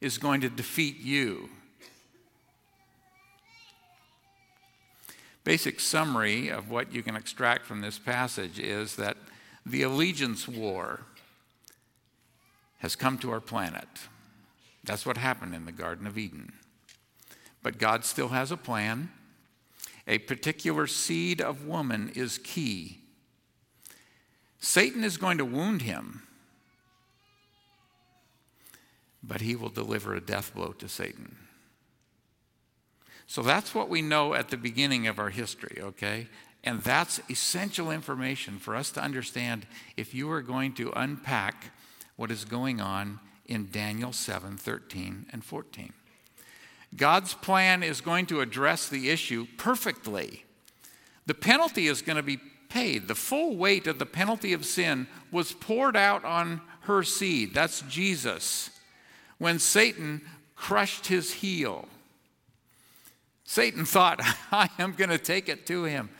is 0.00 0.18
going 0.18 0.40
to 0.40 0.48
defeat 0.48 0.98
you. 0.98 1.48
Basic 5.44 5.80
summary 5.80 6.48
of 6.48 6.70
what 6.70 6.92
you 6.92 7.02
can 7.02 7.16
extract 7.16 7.66
from 7.66 7.80
this 7.80 7.98
passage 7.98 8.58
is 8.58 8.96
that 8.96 9.16
the 9.66 9.82
allegiance 9.82 10.46
war 10.46 11.00
has 12.78 12.96
come 12.96 13.18
to 13.18 13.30
our 13.30 13.40
planet. 13.40 13.88
That's 14.84 15.06
what 15.06 15.16
happened 15.16 15.54
in 15.54 15.64
the 15.64 15.72
Garden 15.72 16.06
of 16.06 16.18
Eden. 16.18 16.52
But 17.62 17.78
God 17.78 18.04
still 18.04 18.28
has 18.28 18.50
a 18.50 18.56
plan. 18.56 19.10
A 20.06 20.18
particular 20.18 20.86
seed 20.86 21.40
of 21.40 21.66
woman 21.66 22.10
is 22.14 22.38
key. 22.38 22.98
Satan 24.58 25.04
is 25.04 25.16
going 25.16 25.38
to 25.38 25.44
wound 25.44 25.82
him 25.82 26.22
but 29.22 29.40
he 29.40 29.54
will 29.54 29.68
deliver 29.68 30.14
a 30.14 30.20
death 30.20 30.54
blow 30.54 30.72
to 30.72 30.88
Satan. 30.88 31.36
So 33.26 33.42
that's 33.42 33.74
what 33.74 33.88
we 33.88 34.02
know 34.02 34.34
at 34.34 34.48
the 34.48 34.56
beginning 34.56 35.06
of 35.06 35.18
our 35.18 35.30
history, 35.30 35.78
okay? 35.80 36.26
And 36.64 36.82
that's 36.82 37.20
essential 37.30 37.90
information 37.90 38.58
for 38.58 38.76
us 38.76 38.90
to 38.92 39.02
understand 39.02 39.66
if 39.96 40.12
you 40.12 40.30
are 40.30 40.42
going 40.42 40.74
to 40.74 40.92
unpack 40.94 41.72
what 42.16 42.30
is 42.30 42.44
going 42.44 42.80
on 42.80 43.20
in 43.46 43.70
Daniel 43.70 44.12
7 44.12 44.56
13 44.56 45.26
and 45.32 45.44
14. 45.44 45.92
God's 46.96 47.34
plan 47.34 47.82
is 47.82 48.00
going 48.00 48.26
to 48.26 48.40
address 48.40 48.88
the 48.88 49.10
issue 49.10 49.46
perfectly. 49.56 50.44
The 51.26 51.34
penalty 51.34 51.86
is 51.86 52.02
going 52.02 52.16
to 52.16 52.22
be 52.22 52.38
paid. 52.68 53.08
The 53.08 53.14
full 53.14 53.56
weight 53.56 53.86
of 53.86 53.98
the 53.98 54.06
penalty 54.06 54.52
of 54.52 54.64
sin 54.64 55.06
was 55.30 55.52
poured 55.52 55.96
out 55.96 56.24
on 56.24 56.60
her 56.82 57.02
seed. 57.02 57.54
That's 57.54 57.82
Jesus 57.82 58.70
when 59.42 59.58
Satan 59.58 60.22
crushed 60.54 61.08
his 61.08 61.32
heel. 61.32 61.88
Satan 63.44 63.84
thought, 63.84 64.20
I 64.52 64.68
am 64.78 64.92
going 64.92 65.10
to 65.10 65.18
take 65.18 65.48
it 65.48 65.66
to 65.66 65.82
him, 65.82 66.10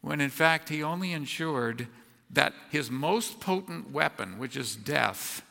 when 0.00 0.20
in 0.20 0.30
fact 0.30 0.68
he 0.68 0.82
only 0.82 1.12
ensured 1.12 1.86
that 2.30 2.52
his 2.68 2.90
most 2.90 3.38
potent 3.38 3.92
weapon, 3.92 4.40
which 4.40 4.56
is 4.56 4.74
death, 4.74 5.42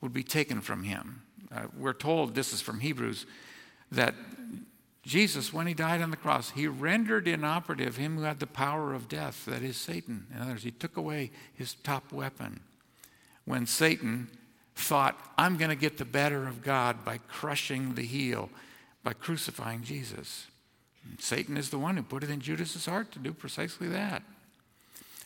would 0.00 0.14
be 0.14 0.22
taken 0.22 0.62
from 0.62 0.84
him. 0.84 1.20
Uh, 1.54 1.64
we're 1.76 1.92
told, 1.92 2.34
this 2.34 2.54
is 2.54 2.62
from 2.62 2.80
Hebrews, 2.80 3.26
that 3.90 4.14
Jesus, 5.02 5.52
when 5.52 5.66
he 5.66 5.74
died 5.74 6.02
on 6.02 6.10
the 6.10 6.16
cross, 6.16 6.50
he 6.50 6.66
rendered 6.66 7.26
inoperative 7.26 7.96
him 7.96 8.16
who 8.16 8.22
had 8.24 8.40
the 8.40 8.46
power 8.46 8.92
of 8.92 9.08
death, 9.08 9.46
that 9.46 9.62
is 9.62 9.76
Satan. 9.78 10.26
In 10.34 10.42
other 10.42 10.50
words, 10.50 10.64
he 10.64 10.70
took 10.70 10.98
away 10.98 11.30
his 11.54 11.74
top 11.74 12.12
weapon. 12.12 12.60
When 13.46 13.64
Satan 13.64 14.28
thought, 14.74 15.18
I'm 15.38 15.56
going 15.56 15.70
to 15.70 15.76
get 15.76 15.96
the 15.96 16.04
better 16.04 16.46
of 16.46 16.62
God 16.62 17.04
by 17.06 17.18
crushing 17.26 17.94
the 17.94 18.02
heel, 18.02 18.50
by 19.02 19.14
crucifying 19.14 19.82
Jesus. 19.82 20.46
And 21.08 21.18
Satan 21.20 21.56
is 21.56 21.70
the 21.70 21.78
one 21.78 21.96
who 21.96 22.02
put 22.02 22.22
it 22.22 22.28
in 22.28 22.40
Judas's 22.40 22.84
heart 22.84 23.10
to 23.12 23.18
do 23.18 23.32
precisely 23.32 23.88
that. 23.88 24.22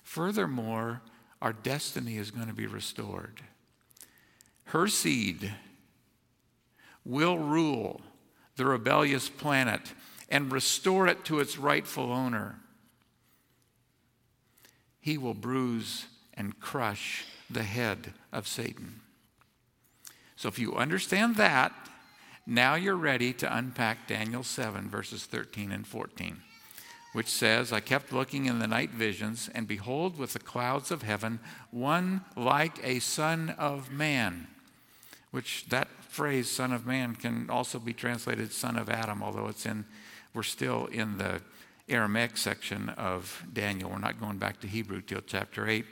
Furthermore, 0.04 1.02
our 1.40 1.52
destiny 1.52 2.18
is 2.18 2.30
going 2.30 2.46
to 2.46 2.54
be 2.54 2.66
restored. 2.66 3.40
Her 4.66 4.86
seed 4.86 5.52
will 7.04 7.36
rule 7.36 8.00
the 8.62 8.68
rebellious 8.68 9.28
planet 9.28 9.92
and 10.28 10.52
restore 10.52 11.08
it 11.08 11.24
to 11.24 11.40
its 11.40 11.58
rightful 11.58 12.12
owner. 12.12 12.60
He 15.00 15.18
will 15.18 15.34
bruise 15.34 16.06
and 16.34 16.60
crush 16.60 17.24
the 17.50 17.64
head 17.64 18.12
of 18.32 18.46
Satan. 18.46 19.00
So 20.36 20.46
if 20.46 20.60
you 20.60 20.76
understand 20.76 21.34
that, 21.36 21.72
Now 22.46 22.74
you're 22.74 22.96
ready 22.96 23.32
to 23.34 23.56
unpack 23.56 24.08
Daniel 24.08 24.42
7, 24.42 24.90
verses 24.90 25.26
13 25.26 25.70
and 25.70 25.86
14, 25.86 26.38
which 27.12 27.28
says, 27.28 27.72
I 27.72 27.78
kept 27.78 28.12
looking 28.12 28.46
in 28.46 28.58
the 28.58 28.66
night 28.66 28.90
visions, 28.90 29.48
and 29.54 29.68
behold, 29.68 30.18
with 30.18 30.32
the 30.32 30.40
clouds 30.40 30.90
of 30.90 31.02
heaven, 31.02 31.38
one 31.70 32.22
like 32.36 32.80
a 32.82 32.98
son 32.98 33.50
of 33.50 33.92
man, 33.92 34.48
which 35.30 35.66
that 35.68 35.86
phrase, 36.12 36.50
son 36.50 36.72
of 36.72 36.86
man, 36.86 37.14
can 37.14 37.48
also 37.48 37.78
be 37.78 37.92
translated 37.92 38.52
son 38.52 38.76
of 38.76 38.88
Adam, 38.88 39.22
although 39.22 39.48
it's 39.48 39.66
in, 39.66 39.84
we're 40.34 40.42
still 40.42 40.86
in 40.86 41.18
the 41.18 41.40
Aramaic 41.88 42.36
section 42.36 42.90
of 42.90 43.42
Daniel. 43.52 43.90
We're 43.90 43.98
not 43.98 44.20
going 44.20 44.38
back 44.38 44.60
to 44.60 44.66
Hebrew 44.66 45.00
till 45.00 45.22
chapter 45.26 45.68
8. 45.68 45.84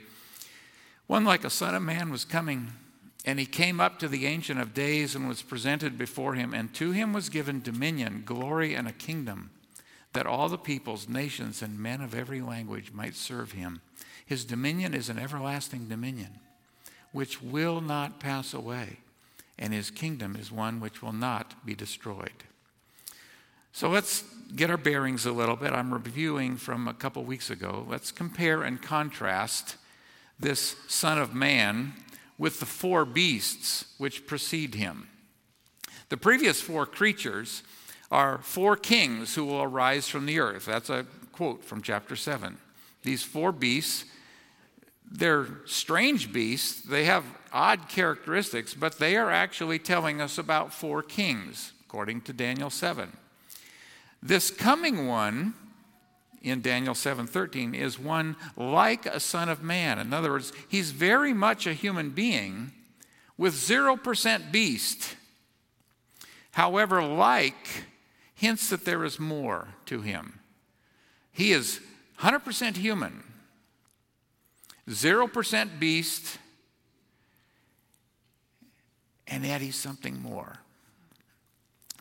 One 1.07 1.25
like 1.25 1.43
a 1.43 1.49
son 1.49 1.75
of 1.75 1.81
man 1.81 2.11
was 2.11 2.23
coming 2.23 2.71
and 3.23 3.39
he 3.39 3.45
came 3.45 3.79
up 3.79 3.99
to 3.99 4.07
the 4.07 4.25
Ancient 4.25 4.59
of 4.59 4.73
Days 4.73 5.15
and 5.15 5.27
was 5.27 5.41
presented 5.41 5.97
before 5.97 6.33
him, 6.33 6.53
and 6.53 6.73
to 6.73 6.91
him 6.91 7.13
was 7.13 7.29
given 7.29 7.61
dominion, 7.61 8.23
glory, 8.25 8.73
and 8.73 8.87
a 8.87 8.93
kingdom, 8.93 9.51
that 10.13 10.25
all 10.25 10.49
the 10.49 10.57
peoples, 10.57 11.07
nations, 11.07 11.61
and 11.61 11.79
men 11.79 12.01
of 12.01 12.15
every 12.15 12.41
language 12.41 12.91
might 12.91 13.15
serve 13.15 13.51
him. 13.51 13.81
His 14.25 14.43
dominion 14.43 14.93
is 14.93 15.07
an 15.07 15.19
everlasting 15.19 15.87
dominion, 15.87 16.39
which 17.11 17.41
will 17.43 17.79
not 17.79 18.19
pass 18.19 18.53
away, 18.53 18.97
and 19.57 19.73
his 19.73 19.91
kingdom 19.91 20.35
is 20.35 20.51
one 20.51 20.79
which 20.79 21.01
will 21.01 21.13
not 21.13 21.65
be 21.65 21.75
destroyed. 21.75 22.43
So 23.73 23.89
let's 23.89 24.23
get 24.55 24.69
our 24.69 24.77
bearings 24.77 25.25
a 25.25 25.31
little 25.31 25.55
bit. 25.55 25.71
I'm 25.71 25.93
reviewing 25.93 26.57
from 26.57 26.87
a 26.87 26.93
couple 26.93 27.23
weeks 27.23 27.49
ago. 27.49 27.85
Let's 27.87 28.11
compare 28.11 28.63
and 28.63 28.81
contrast 28.81 29.77
this 30.39 30.75
Son 30.87 31.17
of 31.17 31.33
Man 31.33 31.93
with 32.37 32.59
the 32.59 32.65
four 32.65 33.05
beasts 33.05 33.85
which 33.97 34.25
precede 34.25 34.75
him. 34.75 35.07
The 36.09 36.17
previous 36.17 36.59
four 36.59 36.85
creatures 36.85 37.63
are 38.11 38.39
four 38.39 38.75
kings 38.75 39.35
who 39.35 39.45
will 39.45 39.61
arise 39.63 40.09
from 40.09 40.25
the 40.25 40.39
earth. 40.39 40.65
That's 40.65 40.89
a 40.89 41.05
quote 41.31 41.63
from 41.63 41.81
chapter 41.81 42.15
7. 42.15 42.57
These 43.03 43.23
four 43.23 43.51
beasts, 43.51 44.05
they're 45.11 45.47
strange 45.65 46.31
beasts. 46.31 46.81
They 46.81 47.05
have 47.05 47.25
odd 47.51 47.89
characteristics, 47.89 48.73
but 48.73 48.97
they 48.97 49.17
are 49.17 49.29
actually 49.29 49.77
telling 49.77 50.21
us 50.21 50.37
about 50.37 50.73
four 50.73 51.03
kings, 51.03 51.73
according 51.85 52.21
to 52.21 52.33
Daniel 52.33 52.69
7. 52.69 53.11
This 54.23 54.49
coming 54.49 55.07
one 55.07 55.53
in 56.41 56.61
Daniel 56.61 56.95
7:13 56.95 57.75
is 57.75 57.99
one 57.99 58.35
like 58.55 59.05
a 59.05 59.19
son 59.19 59.49
of 59.49 59.61
man. 59.61 59.99
In 59.99 60.13
other 60.13 60.31
words, 60.31 60.53
he's 60.67 60.91
very 60.91 61.33
much 61.33 61.67
a 61.67 61.73
human 61.73 62.11
being 62.11 62.71
with 63.37 63.53
0% 63.53 64.51
beast. 64.51 65.15
However, 66.51 67.03
like 67.03 67.85
hints 68.33 68.69
that 68.69 68.85
there 68.85 69.03
is 69.03 69.19
more 69.19 69.75
to 69.85 70.01
him. 70.01 70.39
He 71.31 71.51
is 71.51 71.79
100% 72.19 72.77
human, 72.77 73.23
0% 74.89 75.79
beast, 75.79 76.37
and 79.27 79.45
yet 79.45 79.61
he's 79.61 79.75
something 79.75 80.21
more. 80.21 80.57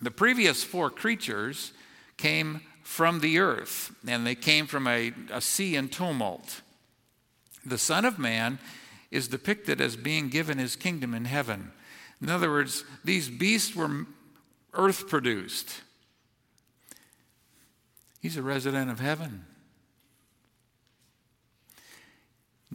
The 0.03 0.11
previous 0.11 0.65
four 0.65 0.91
creatures 0.91 1.73
came 2.17 2.63
from 2.83 3.21
the 3.21 3.39
earth, 3.39 3.95
and 4.07 4.27
they 4.27 4.35
came 4.35 4.67
from 4.67 4.87
a, 4.87 5.13
a 5.31 5.41
sea 5.41 5.77
in 5.77 5.89
tumult. 5.89 6.63
The 7.65 7.79
Son 7.79 8.05
of 8.05 8.19
Man 8.19 8.59
is 9.11 9.29
depicted 9.29 9.81
as 9.81 9.97
being 9.97 10.29
given 10.29 10.59
his 10.59 10.77
kingdom 10.77 11.15
in 11.15 11.27
heaven. 11.27 11.73
In 12.23 12.29
other 12.29 12.51
words, 12.51 12.85
these 13.05 13.29
beasts 13.29 13.75
were 13.75 14.07
earth 14.75 15.09
produced. 15.09 15.83
He's 18.21 18.37
a 18.37 18.43
resident 18.43 18.91
of 18.91 19.01
heaven. 19.01 19.45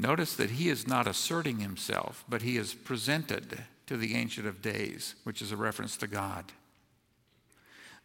Notice 0.06 0.36
that 0.36 0.52
he 0.52 0.70
is 0.70 0.88
not 0.88 1.08
asserting 1.08 1.62
himself, 1.62 2.24
but 2.30 2.44
he 2.44 2.58
is 2.58 2.76
presented 2.76 3.64
to 3.88 3.98
the 3.98 4.14
Ancient 4.14 4.46
of 4.46 4.62
Days, 4.62 5.16
which 5.24 5.42
is 5.42 5.52
a 5.52 5.58
reference 5.58 5.98
to 5.98 6.06
God. 6.06 6.46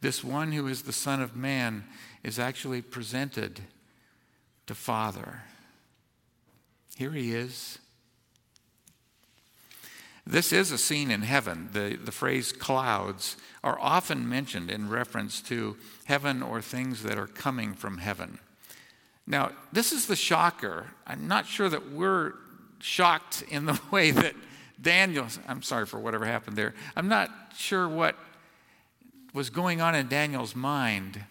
This 0.00 0.24
one 0.24 0.52
who 0.52 0.66
is 0.66 0.80
the 0.80 0.94
Son 0.94 1.20
of 1.20 1.36
Man 1.36 1.84
is 2.24 2.38
actually 2.38 2.80
presented 2.80 3.60
to 4.66 4.74
Father. 4.74 5.42
Here 6.96 7.10
he 7.10 7.34
is. 7.34 7.78
This 10.26 10.54
is 10.54 10.72
a 10.72 10.78
scene 10.78 11.10
in 11.10 11.20
heaven. 11.20 11.68
The, 11.70 11.98
the 12.02 12.12
phrase 12.12 12.50
clouds 12.50 13.36
are 13.62 13.78
often 13.78 14.26
mentioned 14.26 14.70
in 14.70 14.88
reference 14.88 15.42
to 15.42 15.76
heaven 16.06 16.42
or 16.42 16.62
things 16.62 17.02
that 17.02 17.18
are 17.18 17.26
coming 17.26 17.74
from 17.74 17.98
heaven. 17.98 18.38
Now, 19.30 19.52
this 19.72 19.92
is 19.92 20.06
the 20.06 20.16
shocker. 20.16 20.86
I'm 21.06 21.28
not 21.28 21.46
sure 21.46 21.68
that 21.68 21.92
we're 21.92 22.32
shocked 22.80 23.44
in 23.48 23.64
the 23.64 23.80
way 23.92 24.10
that 24.10 24.34
Daniel, 24.82 25.28
I'm 25.46 25.62
sorry 25.62 25.86
for 25.86 26.00
whatever 26.00 26.26
happened 26.26 26.56
there. 26.56 26.74
I'm 26.96 27.06
not 27.06 27.30
sure 27.56 27.88
what 27.88 28.16
was 29.32 29.48
going 29.48 29.80
on 29.80 29.94
in 29.94 30.08
Daniel's 30.08 30.56
mind. 30.56 31.24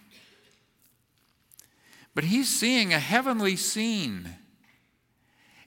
But 2.14 2.24
he's 2.24 2.48
seeing 2.48 2.94
a 2.94 2.98
heavenly 2.98 3.54
scene, 3.54 4.30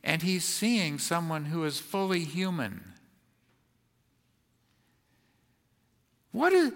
and 0.04 0.24
he's 0.24 0.44
seeing 0.44 0.98
someone 0.98 1.46
who 1.46 1.64
is 1.66 1.78
fully 1.78 2.22
human. 2.22 2.94
What 6.32 6.52
is, 6.52 6.72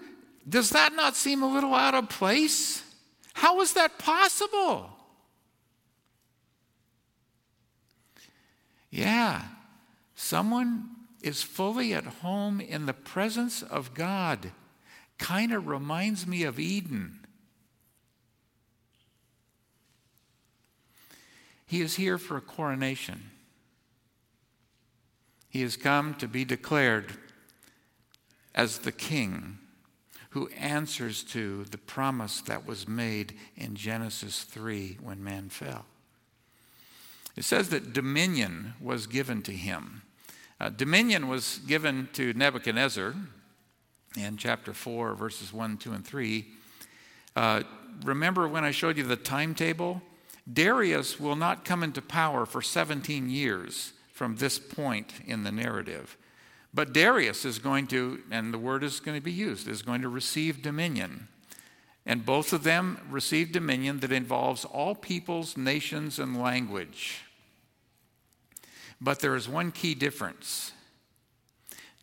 does 0.48 0.70
that 0.70 0.92
not 0.92 1.16
seem 1.16 1.42
a 1.42 1.52
little 1.52 1.74
out 1.74 1.96
of 1.96 2.08
place? 2.08 2.84
How 3.32 3.60
is 3.60 3.72
that 3.72 3.98
possible? 3.98 4.97
Yeah, 8.90 9.42
someone 10.14 10.90
is 11.22 11.42
fully 11.42 11.92
at 11.92 12.04
home 12.04 12.60
in 12.60 12.86
the 12.86 12.92
presence 12.92 13.62
of 13.62 13.94
God 13.94 14.52
kind 15.18 15.52
of 15.52 15.66
reminds 15.66 16.26
me 16.26 16.44
of 16.44 16.58
Eden. 16.58 17.26
He 21.66 21.82
is 21.82 21.96
here 21.96 22.16
for 22.16 22.36
a 22.36 22.40
coronation. 22.40 23.30
He 25.50 25.60
has 25.62 25.76
come 25.76 26.14
to 26.14 26.28
be 26.28 26.44
declared 26.44 27.12
as 28.54 28.78
the 28.78 28.92
king 28.92 29.58
who 30.30 30.48
answers 30.58 31.22
to 31.24 31.64
the 31.64 31.78
promise 31.78 32.40
that 32.42 32.66
was 32.66 32.86
made 32.86 33.34
in 33.56 33.74
Genesis 33.74 34.44
3 34.44 34.98
when 35.02 35.22
man 35.22 35.48
fell. 35.48 35.84
It 37.36 37.44
says 37.44 37.68
that 37.70 37.92
dominion 37.92 38.74
was 38.80 39.06
given 39.06 39.42
to 39.42 39.52
him. 39.52 40.02
Uh, 40.60 40.70
dominion 40.70 41.28
was 41.28 41.58
given 41.66 42.08
to 42.14 42.32
Nebuchadnezzar, 42.32 43.14
in 44.16 44.36
chapter 44.36 44.72
4, 44.72 45.14
verses 45.14 45.52
1, 45.52 45.76
2, 45.78 45.92
and 45.92 46.06
3. 46.06 46.46
Uh, 47.36 47.62
remember 48.04 48.48
when 48.48 48.64
I 48.64 48.70
showed 48.70 48.96
you 48.96 49.04
the 49.04 49.16
timetable? 49.16 50.02
Darius 50.50 51.20
will 51.20 51.36
not 51.36 51.64
come 51.64 51.82
into 51.82 52.00
power 52.00 52.46
for 52.46 52.62
17 52.62 53.28
years 53.28 53.92
from 54.12 54.36
this 54.36 54.58
point 54.58 55.12
in 55.26 55.44
the 55.44 55.52
narrative. 55.52 56.16
But 56.74 56.92
Darius 56.92 57.44
is 57.44 57.58
going 57.58 57.86
to, 57.88 58.20
and 58.30 58.52
the 58.52 58.58
word 58.58 58.82
is 58.82 59.00
going 59.00 59.16
to 59.16 59.22
be 59.22 59.32
used, 59.32 59.68
is 59.68 59.82
going 59.82 60.02
to 60.02 60.08
receive 60.08 60.62
dominion. 60.62 61.28
And 62.08 62.24
both 62.24 62.52
of 62.52 62.64
them 62.64 63.06
receive 63.10 63.52
dominion 63.52 64.00
that 64.00 64.10
involves 64.10 64.64
all 64.64 64.94
peoples, 64.96 65.56
nations, 65.56 66.18
and 66.18 66.40
language. 66.40 67.22
But 69.00 69.20
there 69.20 69.36
is 69.36 69.48
one 69.48 69.70
key 69.70 69.94
difference 69.94 70.72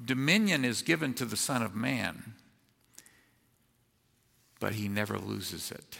Dominion 0.04 0.66
is 0.66 0.82
given 0.82 1.14
to 1.16 1.26
the 1.26 1.38
Son 1.38 1.62
of 1.62 1.74
Man, 1.74 2.34
but 4.60 4.74
he 4.74 4.88
never 4.90 5.18
loses 5.18 5.72
it. 5.72 6.00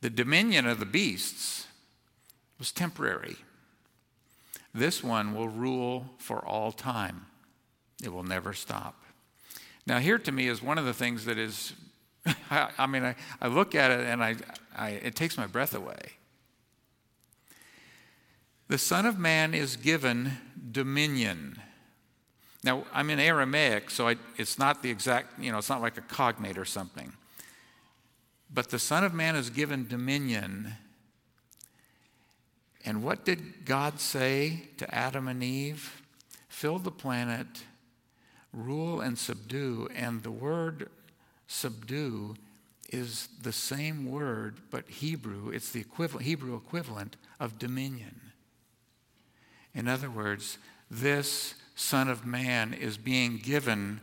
The 0.00 0.10
dominion 0.10 0.66
of 0.66 0.78
the 0.78 0.86
beasts 0.86 1.66
was 2.60 2.70
temporary. 2.70 3.36
This 4.72 5.02
one 5.02 5.34
will 5.34 5.48
rule 5.48 6.10
for 6.18 6.44
all 6.46 6.70
time, 6.70 7.26
it 8.02 8.12
will 8.12 8.22
never 8.22 8.54
stop. 8.54 9.02
Now, 9.84 9.98
here 9.98 10.18
to 10.18 10.30
me 10.30 10.46
is 10.46 10.62
one 10.62 10.78
of 10.78 10.84
the 10.84 10.94
things 10.94 11.24
that 11.24 11.36
is, 11.38 11.72
I, 12.50 12.86
mean, 12.86 13.04
I, 13.04 13.14
I 13.40 13.48
look 13.48 13.74
at 13.74 13.90
it 13.90 14.00
and 14.00 14.22
I, 14.22 14.36
I, 14.76 14.90
it 14.90 15.14
takes 15.14 15.36
my 15.36 15.46
breath 15.46 15.74
away. 15.74 16.12
The 18.68 18.78
Son 18.78 19.06
of 19.06 19.18
Man 19.18 19.54
is 19.54 19.76
given 19.76 20.38
dominion. 20.70 21.60
Now, 22.62 22.84
I'm 22.92 23.10
in 23.10 23.18
Aramaic, 23.18 23.90
so 23.90 24.06
I, 24.06 24.16
it's 24.36 24.58
not 24.58 24.82
the 24.82 24.90
exact, 24.90 25.38
you 25.40 25.50
know, 25.50 25.58
it's 25.58 25.70
not 25.70 25.80
like 25.80 25.96
a 25.96 26.02
cognate 26.02 26.58
or 26.58 26.64
something. 26.64 27.12
But 28.52 28.70
the 28.70 28.78
Son 28.78 29.02
of 29.02 29.14
Man 29.14 29.34
is 29.34 29.48
given 29.50 29.88
dominion. 29.88 30.74
And 32.84 33.02
what 33.02 33.24
did 33.24 33.64
God 33.64 33.98
say 33.98 34.68
to 34.76 34.94
Adam 34.94 35.26
and 35.26 35.42
Eve? 35.42 36.02
Fill 36.48 36.78
the 36.78 36.90
planet, 36.90 37.64
rule 38.52 39.00
and 39.00 39.18
subdue. 39.18 39.88
And 39.94 40.22
the 40.22 40.30
word 40.30 40.90
subdue 41.50 42.36
is 42.90 43.28
the 43.42 43.52
same 43.52 44.10
word, 44.10 44.56
but 44.70 44.88
Hebrew, 44.88 45.50
it's 45.50 45.70
the 45.70 45.80
equivalent, 45.80 46.26
Hebrew 46.26 46.56
equivalent 46.56 47.16
of 47.40 47.58
dominion. 47.58 48.20
In 49.74 49.88
other 49.88 50.10
words, 50.10 50.58
this 50.90 51.54
Son 51.74 52.08
of 52.08 52.24
Man 52.24 52.72
is 52.72 52.96
being 52.96 53.38
given 53.38 54.00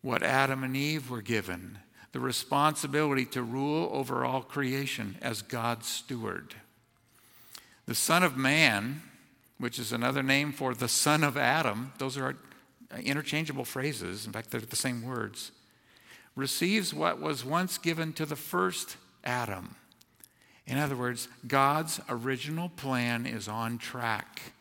what 0.00 0.22
Adam 0.22 0.64
and 0.64 0.76
Eve 0.76 1.10
were 1.10 1.22
given 1.22 1.78
the 2.12 2.20
responsibility 2.20 3.24
to 3.24 3.42
rule 3.42 3.88
over 3.92 4.24
all 4.24 4.42
creation 4.42 5.16
as 5.22 5.40
God's 5.40 5.88
steward. 5.88 6.54
The 7.86 7.94
Son 7.94 8.22
of 8.22 8.36
Man, 8.36 9.02
which 9.58 9.78
is 9.78 9.92
another 9.92 10.22
name 10.22 10.52
for 10.52 10.74
the 10.74 10.88
Son 10.88 11.24
of 11.24 11.36
Adam, 11.36 11.92
those 11.98 12.18
are 12.18 12.36
interchangeable 13.02 13.64
phrases, 13.64 14.26
in 14.26 14.32
fact, 14.32 14.50
they're 14.50 14.60
the 14.60 14.76
same 14.76 15.02
words, 15.02 15.52
receives 16.34 16.94
what 16.94 17.20
was 17.20 17.44
once 17.44 17.78
given 17.78 18.12
to 18.14 18.26
the 18.26 18.36
first 18.36 18.96
Adam. 19.24 19.76
In 20.66 20.78
other 20.78 20.96
words, 20.96 21.28
God's 21.46 22.00
original 22.08 22.68
plan 22.68 23.26
is 23.26 23.48
on 23.48 23.78
track. 23.78 24.52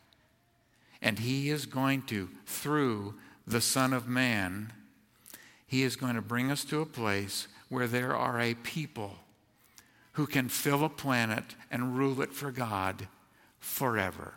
And 1.01 1.19
He 1.19 1.49
is 1.49 1.65
going 1.65 2.03
to, 2.03 2.29
through 2.45 3.15
the 3.47 3.61
Son 3.61 3.93
of 3.93 4.07
Man, 4.07 4.73
He 5.65 5.83
is 5.83 5.95
going 5.95 6.15
to 6.15 6.21
bring 6.21 6.51
us 6.51 6.63
to 6.65 6.81
a 6.81 6.85
place 6.85 7.47
where 7.69 7.87
there 7.87 8.15
are 8.15 8.39
a 8.39 8.55
people 8.55 9.15
who 10.13 10.27
can 10.27 10.49
fill 10.49 10.83
a 10.83 10.89
planet 10.89 11.55
and 11.71 11.97
rule 11.97 12.21
it 12.21 12.33
for 12.33 12.51
God 12.51 13.07
forever. 13.59 14.33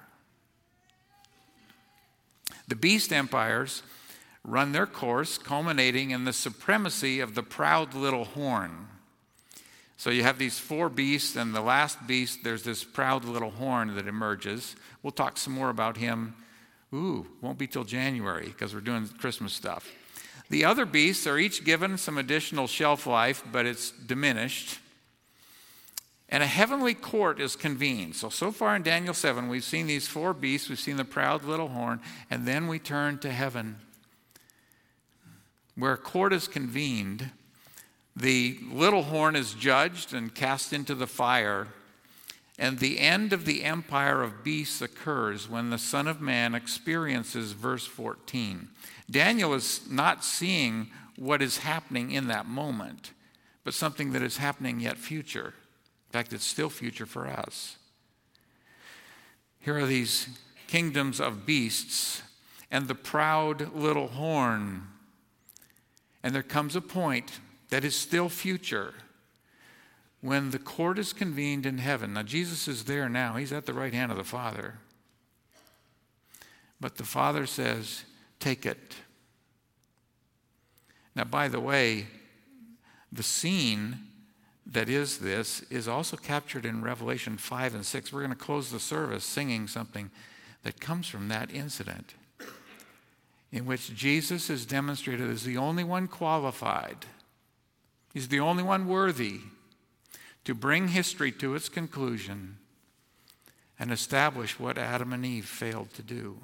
The 2.68 2.77
beast 2.77 3.12
empires 3.12 3.83
run 4.44 4.72
their 4.72 4.87
course, 4.87 5.38
culminating 5.38 6.11
in 6.11 6.24
the 6.24 6.33
supremacy 6.33 7.20
of 7.20 7.35
the 7.35 7.42
proud 7.42 7.94
little 7.94 8.24
horn. 8.24 8.88
So 9.96 10.11
you 10.11 10.22
have 10.22 10.38
these 10.38 10.59
four 10.59 10.88
beasts, 10.88 11.35
and 11.37 11.54
the 11.54 11.62
last 11.62 12.07
beast, 12.07 12.40
there's 12.44 12.62
this 12.62 12.85
proud 12.85 13.24
little 13.24 13.50
horn 13.50 13.94
that 13.94 14.07
emerges. 14.07 14.76
We'll 15.02 15.12
talk 15.12 15.38
some 15.38 15.54
more 15.54 15.70
about 15.70 15.96
him. 15.96 16.35
Ooh, 16.92 17.26
won't 17.40 17.59
be 17.59 17.66
till 17.66 17.85
January 17.85 18.46
because 18.46 18.74
we're 18.74 18.80
doing 18.80 19.09
Christmas 19.09 19.52
stuff. 19.52 19.90
The 20.50 20.64
other 20.64 20.85
beasts 20.85 21.26
are 21.26 21.38
each 21.38 21.64
given 21.64 21.96
some 21.96 22.18
additional 22.18 22.66
shelf 22.66 23.07
life, 23.07 23.42
but 23.50 23.66
it's 23.66 23.90
diminished. 23.90 24.78
And 26.28 26.42
a 26.42 26.46
heavenly 26.46 26.94
court 26.94 27.40
is 27.40 27.57
convened. 27.57 28.16
So, 28.16 28.28
so 28.28 28.50
far 28.50 28.76
in 28.76 28.83
Daniel 28.83 29.14
7, 29.14 29.48
we've 29.48 29.64
seen 29.64 29.87
these 29.87 30.07
four 30.07 30.35
beasts, 30.35 30.68
we've 30.68 30.78
seen 30.78 30.96
the 30.96 31.04
proud 31.04 31.44
little 31.44 31.68
horn, 31.68 32.00
and 32.30 32.46
then 32.46 32.66
we 32.66 32.78
turn 32.78 33.18
to 33.18 33.30
heaven, 33.30 33.76
where 35.76 35.92
a 35.92 35.98
court 35.98 36.32
is 36.32 36.48
convened 36.48 37.30
the 38.16 38.58
little 38.70 39.02
horn 39.02 39.34
is 39.34 39.54
judged 39.54 40.14
and 40.14 40.34
cast 40.34 40.72
into 40.72 40.94
the 40.94 41.06
fire, 41.06 41.68
and 42.58 42.78
the 42.78 43.00
end 43.00 43.32
of 43.32 43.44
the 43.44 43.64
empire 43.64 44.22
of 44.22 44.44
beasts 44.44 44.80
occurs 44.80 45.48
when 45.48 45.70
the 45.70 45.78
Son 45.78 46.06
of 46.06 46.20
Man 46.20 46.54
experiences 46.54 47.52
verse 47.52 47.87
14. 47.87 48.68
Daniel 49.10 49.52
is 49.54 49.80
not 49.90 50.24
seeing 50.24 50.90
what 51.16 51.42
is 51.42 51.58
happening 51.58 52.12
in 52.12 52.28
that 52.28 52.46
moment, 52.46 53.10
but 53.64 53.74
something 53.74 54.12
that 54.12 54.22
is 54.22 54.37
happening 54.37 54.78
yet 54.78 54.96
future. 54.96 55.54
In 56.08 56.12
fact, 56.12 56.32
it's 56.32 56.44
still 56.44 56.70
future 56.70 57.06
for 57.06 57.26
us. 57.26 57.76
Here 59.58 59.76
are 59.76 59.87
these 59.87 60.28
kingdoms 60.68 61.20
of 61.20 61.44
beasts 61.44 62.22
and 62.70 62.87
the 62.87 62.94
proud 62.94 63.74
little 63.74 64.08
horn. 64.08 64.82
And 66.24 66.34
there 66.34 66.42
comes 66.42 66.74
a 66.74 66.80
point 66.80 67.38
that 67.68 67.84
is 67.84 67.94
still 67.94 68.30
future 68.30 68.94
when 70.22 70.52
the 70.52 70.58
court 70.58 70.98
is 70.98 71.12
convened 71.12 71.66
in 71.66 71.76
heaven. 71.76 72.14
Now, 72.14 72.22
Jesus 72.22 72.66
is 72.66 72.84
there 72.84 73.10
now, 73.10 73.34
he's 73.34 73.52
at 73.52 73.66
the 73.66 73.74
right 73.74 73.92
hand 73.92 74.10
of 74.10 74.16
the 74.16 74.24
Father. 74.24 74.78
But 76.80 76.96
the 76.96 77.04
Father 77.04 77.44
says, 77.44 78.04
Take 78.40 78.64
it. 78.64 78.96
Now, 81.14 81.24
by 81.24 81.48
the 81.48 81.60
way, 81.60 82.06
the 83.12 83.22
scene 83.22 83.98
that 84.66 84.88
is 84.88 85.18
this 85.18 85.60
is 85.70 85.87
also 85.87 86.16
captured 86.16 86.64
in 86.64 86.82
Revelation 86.82 87.37
5 87.37 87.74
and 87.74 87.87
6. 87.87 88.12
We're 88.12 88.20
going 88.20 88.30
to 88.30 88.37
close 88.37 88.70
the 88.70 88.80
service 88.80 89.24
singing 89.24 89.68
something 89.68 90.10
that 90.62 90.80
comes 90.80 91.06
from 91.06 91.28
that 91.28 91.52
incident, 91.52 92.14
in 93.54 93.64
which 93.64 93.94
Jesus 93.94 94.50
is 94.50 94.66
demonstrated 94.66 95.30
as 95.30 95.44
the 95.44 95.56
only 95.56 95.84
one 95.84 96.08
qualified 96.08 97.06
He's 98.12 98.28
the 98.28 98.40
only 98.40 98.62
one 98.62 98.86
worthy 98.86 99.40
to 100.44 100.54
bring 100.54 100.88
history 100.88 101.32
to 101.32 101.56
its 101.56 101.68
conclusion 101.68 102.58
and 103.76 103.90
establish 103.90 104.58
what 104.60 104.78
Adam 104.78 105.12
and 105.12 105.26
Eve 105.26 105.46
failed 105.46 105.92
to 105.94 106.02
do. 106.02 106.38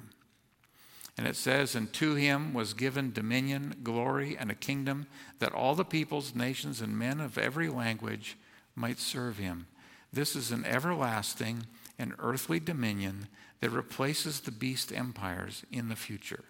And 1.17 1.25
it 1.25 1.37
says, 1.37 1.73
And 1.73 1.93
to 1.93 2.15
him 2.15 2.53
was 2.53 2.73
given 2.73 3.13
dominion, 3.13 3.75
glory, 3.83 4.35
and 4.37 4.51
a 4.51 4.55
kingdom 4.55 5.07
that 5.39 5.53
all 5.53 5.75
the 5.75 5.85
peoples, 5.85 6.35
nations, 6.35 6.81
and 6.81 6.99
men 6.99 7.21
of 7.21 7.37
every 7.37 7.69
language 7.69 8.37
might 8.75 8.99
serve 8.99 9.37
him. 9.37 9.67
This 10.11 10.35
is 10.35 10.51
an 10.51 10.65
everlasting 10.65 11.67
and 11.97 12.15
earthly 12.19 12.59
dominion 12.59 13.29
that 13.61 13.69
replaces 13.69 14.41
the 14.41 14.51
beast 14.51 14.91
empires 14.91 15.63
in 15.71 15.87
the 15.87 15.95
future. 15.95 16.43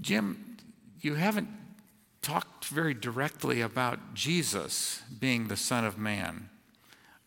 Jim, 0.00 0.56
you 1.00 1.14
haven't 1.14 1.48
talked 2.22 2.66
very 2.66 2.94
directly 2.94 3.60
about 3.60 4.14
Jesus 4.14 5.02
being 5.18 5.48
the 5.48 5.56
Son 5.56 5.84
of 5.84 5.96
Man. 5.96 6.50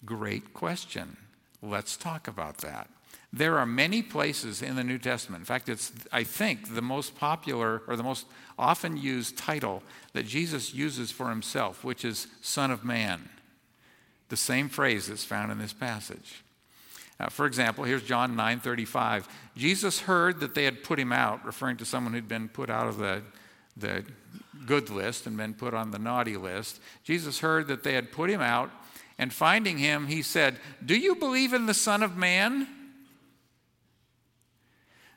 Great 0.05 0.53
question. 0.53 1.17
Let's 1.61 1.97
talk 1.97 2.27
about 2.27 2.57
that. 2.59 2.89
There 3.31 3.57
are 3.57 3.65
many 3.65 4.03
places 4.03 4.61
in 4.61 4.75
the 4.75 4.83
New 4.83 4.99
Testament. 4.99 5.41
In 5.41 5.45
fact, 5.45 5.67
it's, 5.67 5.91
I 6.11 6.23
think, 6.23 6.75
the 6.75 6.83
most 6.83 7.15
popular 7.15 7.81
or 7.87 7.95
the 7.95 8.03
most 8.03 8.27
often 8.59 8.95
used 8.95 9.37
title 9.37 9.81
that 10.13 10.27
Jesus 10.27 10.73
uses 10.73 11.09
for 11.09 11.29
himself, 11.29 11.83
which 11.83 12.05
is 12.05 12.27
Son 12.41 12.69
of 12.69 12.85
Man. 12.85 13.29
The 14.29 14.37
same 14.37 14.69
phrase 14.69 15.09
is 15.09 15.23
found 15.23 15.51
in 15.51 15.57
this 15.57 15.73
passage. 15.73 16.43
For 17.29 17.45
example, 17.45 17.83
here's 17.83 18.03
John 18.03 18.35
9:35. 18.35 19.27
Jesus 19.55 20.01
heard 20.01 20.39
that 20.39 20.55
they 20.55 20.65
had 20.65 20.83
put 20.83 20.99
him 20.99 21.11
out, 21.11 21.45
referring 21.45 21.77
to 21.77 21.85
someone 21.85 22.13
who'd 22.13 22.27
been 22.27 22.49
put 22.49 22.69
out 22.69 22.87
of 22.87 22.97
the, 22.97 23.21
the 23.77 24.03
good 24.65 24.89
list 24.89 25.27
and 25.27 25.37
been 25.37 25.53
put 25.53 25.73
on 25.73 25.91
the 25.91 25.99
naughty 25.99 26.37
list. 26.37 26.79
Jesus 27.03 27.39
heard 27.39 27.67
that 27.67 27.83
they 27.83 27.93
had 27.93 28.11
put 28.11 28.29
him 28.29 28.41
out, 28.41 28.71
and 29.17 29.31
finding 29.31 29.77
him, 29.77 30.07
he 30.07 30.21
said, 30.21 30.59
Do 30.83 30.97
you 30.97 31.15
believe 31.15 31.53
in 31.53 31.65
the 31.65 31.73
Son 31.73 32.03
of 32.03 32.17
Man? 32.17 32.67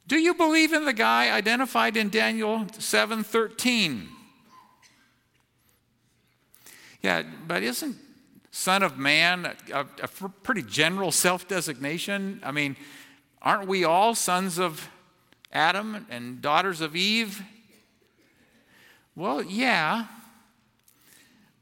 Do 0.06 0.18
you 0.18 0.34
believe 0.34 0.72
in 0.72 0.84
the 0.84 0.92
guy 0.92 1.34
identified 1.34 1.96
in 1.96 2.10
Daniel 2.10 2.66
7:13? 2.78 4.08
Yeah, 7.02 7.22
but 7.46 7.62
isn't 7.62 7.96
Son 8.56 8.82
of 8.82 8.96
Man, 8.96 9.54
a, 9.70 9.80
a 10.02 10.08
pretty 10.08 10.62
general 10.62 11.12
self 11.12 11.46
designation. 11.46 12.40
I 12.42 12.52
mean, 12.52 12.74
aren't 13.42 13.68
we 13.68 13.84
all 13.84 14.14
sons 14.14 14.58
of 14.58 14.88
Adam 15.52 16.06
and 16.08 16.40
daughters 16.40 16.80
of 16.80 16.96
Eve? 16.96 17.42
Well, 19.14 19.42
yeah. 19.42 20.06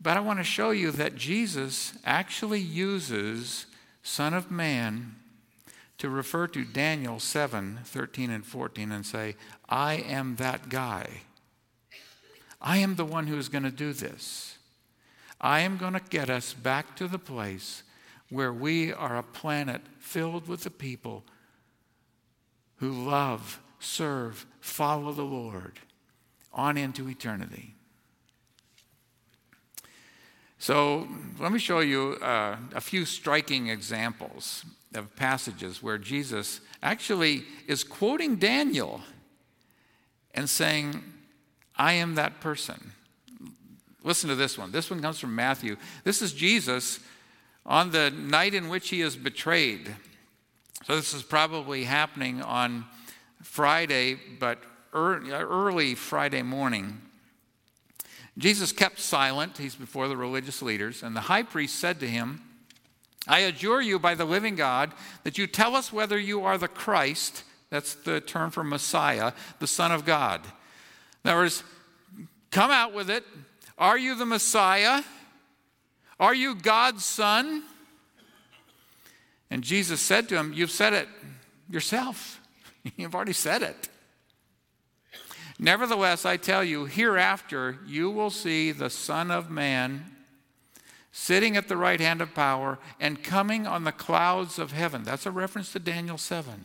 But 0.00 0.16
I 0.16 0.20
want 0.20 0.38
to 0.38 0.44
show 0.44 0.70
you 0.70 0.92
that 0.92 1.16
Jesus 1.16 1.94
actually 2.04 2.60
uses 2.60 3.66
Son 4.04 4.32
of 4.32 4.52
Man 4.52 5.16
to 5.98 6.08
refer 6.08 6.46
to 6.46 6.64
Daniel 6.64 7.18
7 7.18 7.80
13 7.82 8.30
and 8.30 8.46
14 8.46 8.92
and 8.92 9.04
say, 9.04 9.34
I 9.68 9.94
am 9.94 10.36
that 10.36 10.68
guy. 10.68 11.22
I 12.60 12.78
am 12.78 12.94
the 12.94 13.04
one 13.04 13.26
who 13.26 13.36
is 13.36 13.48
going 13.48 13.64
to 13.64 13.72
do 13.72 13.92
this. 13.92 14.53
I 15.40 15.60
am 15.60 15.76
going 15.76 15.92
to 15.92 16.02
get 16.10 16.30
us 16.30 16.52
back 16.54 16.96
to 16.96 17.08
the 17.08 17.18
place 17.18 17.82
where 18.30 18.52
we 18.52 18.92
are 18.92 19.16
a 19.16 19.22
planet 19.22 19.82
filled 19.98 20.48
with 20.48 20.64
the 20.64 20.70
people 20.70 21.24
who 22.76 22.90
love, 22.90 23.60
serve, 23.78 24.46
follow 24.60 25.12
the 25.12 25.22
Lord 25.22 25.78
on 26.52 26.76
into 26.76 27.08
eternity. 27.08 27.74
So, 30.58 31.08
let 31.38 31.52
me 31.52 31.58
show 31.58 31.80
you 31.80 32.16
uh, 32.22 32.56
a 32.74 32.80
few 32.80 33.04
striking 33.04 33.68
examples 33.68 34.64
of 34.94 35.14
passages 35.14 35.82
where 35.82 35.98
Jesus 35.98 36.60
actually 36.82 37.44
is 37.66 37.84
quoting 37.84 38.36
Daniel 38.36 39.02
and 40.32 40.48
saying, 40.48 41.02
I 41.76 41.94
am 41.94 42.14
that 42.14 42.40
person. 42.40 42.92
Listen 44.04 44.28
to 44.28 44.36
this 44.36 44.56
one. 44.58 44.70
This 44.70 44.90
one 44.90 45.00
comes 45.00 45.18
from 45.18 45.34
Matthew. 45.34 45.76
This 46.04 46.22
is 46.22 46.32
Jesus 46.32 47.00
on 47.66 47.90
the 47.90 48.10
night 48.10 48.54
in 48.54 48.68
which 48.68 48.90
he 48.90 49.00
is 49.00 49.16
betrayed. 49.16 49.96
So 50.84 50.94
this 50.94 51.14
is 51.14 51.22
probably 51.22 51.84
happening 51.84 52.42
on 52.42 52.84
Friday, 53.42 54.18
but 54.38 54.58
early 54.92 55.94
Friday 55.94 56.42
morning. 56.42 57.00
Jesus 58.36 58.72
kept 58.72 59.00
silent. 59.00 59.58
He's 59.58 59.74
before 59.74 60.08
the 60.08 60.16
religious 60.16 60.60
leaders. 60.60 61.02
And 61.02 61.16
the 61.16 61.22
high 61.22 61.42
priest 61.42 61.76
said 61.76 62.00
to 62.00 62.08
him, 62.08 62.42
I 63.26 63.40
adjure 63.40 63.80
you 63.80 63.98
by 63.98 64.14
the 64.14 64.26
living 64.26 64.54
God 64.54 64.92
that 65.22 65.38
you 65.38 65.46
tell 65.46 65.74
us 65.74 65.92
whether 65.92 66.18
you 66.18 66.44
are 66.44 66.58
the 66.58 66.68
Christ, 66.68 67.44
that's 67.70 67.94
the 67.94 68.20
term 68.20 68.50
for 68.50 68.62
Messiah, 68.62 69.32
the 69.60 69.66
Son 69.66 69.90
of 69.90 70.04
God. 70.04 70.42
In 71.24 71.30
other 71.30 71.40
words, 71.40 71.64
come 72.50 72.70
out 72.70 72.92
with 72.92 73.08
it. 73.08 73.24
Are 73.78 73.98
you 73.98 74.14
the 74.14 74.26
Messiah? 74.26 75.02
Are 76.20 76.34
you 76.34 76.54
God's 76.54 77.04
Son? 77.04 77.62
And 79.50 79.62
Jesus 79.62 80.00
said 80.00 80.28
to 80.28 80.36
him, 80.36 80.52
You've 80.52 80.70
said 80.70 80.92
it 80.92 81.08
yourself. 81.68 82.40
You've 82.96 83.14
already 83.14 83.32
said 83.32 83.62
it. 83.62 83.88
Nevertheless, 85.58 86.24
I 86.24 86.36
tell 86.36 86.64
you, 86.64 86.84
hereafter 86.86 87.78
you 87.86 88.10
will 88.10 88.30
see 88.30 88.72
the 88.72 88.90
Son 88.90 89.30
of 89.30 89.50
Man 89.50 90.04
sitting 91.12 91.56
at 91.56 91.68
the 91.68 91.76
right 91.76 92.00
hand 92.00 92.20
of 92.20 92.34
power 92.34 92.78
and 92.98 93.22
coming 93.22 93.66
on 93.66 93.84
the 93.84 93.92
clouds 93.92 94.58
of 94.58 94.72
heaven. 94.72 95.04
That's 95.04 95.26
a 95.26 95.30
reference 95.30 95.72
to 95.72 95.78
Daniel 95.78 96.18
7. 96.18 96.64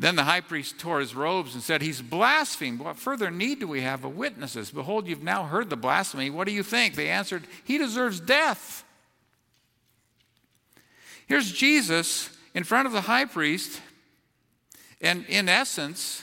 Then 0.00 0.16
the 0.16 0.24
high 0.24 0.40
priest 0.40 0.78
tore 0.78 1.00
his 1.00 1.14
robes 1.14 1.52
and 1.52 1.62
said, 1.62 1.82
He's 1.82 2.00
blasphemed. 2.00 2.80
What 2.80 2.96
further 2.96 3.30
need 3.30 3.60
do 3.60 3.68
we 3.68 3.82
have 3.82 4.02
of 4.02 4.16
witnesses? 4.16 4.70
Behold, 4.70 5.06
you've 5.06 5.22
now 5.22 5.44
heard 5.44 5.68
the 5.68 5.76
blasphemy. 5.76 6.30
What 6.30 6.46
do 6.46 6.54
you 6.54 6.62
think? 6.62 6.94
They 6.94 7.10
answered, 7.10 7.44
He 7.64 7.76
deserves 7.76 8.18
death. 8.18 8.82
Here's 11.26 11.52
Jesus 11.52 12.30
in 12.54 12.64
front 12.64 12.86
of 12.86 12.94
the 12.94 13.02
high 13.02 13.26
priest, 13.26 13.82
and 15.02 15.26
in 15.26 15.50
essence, 15.50 16.22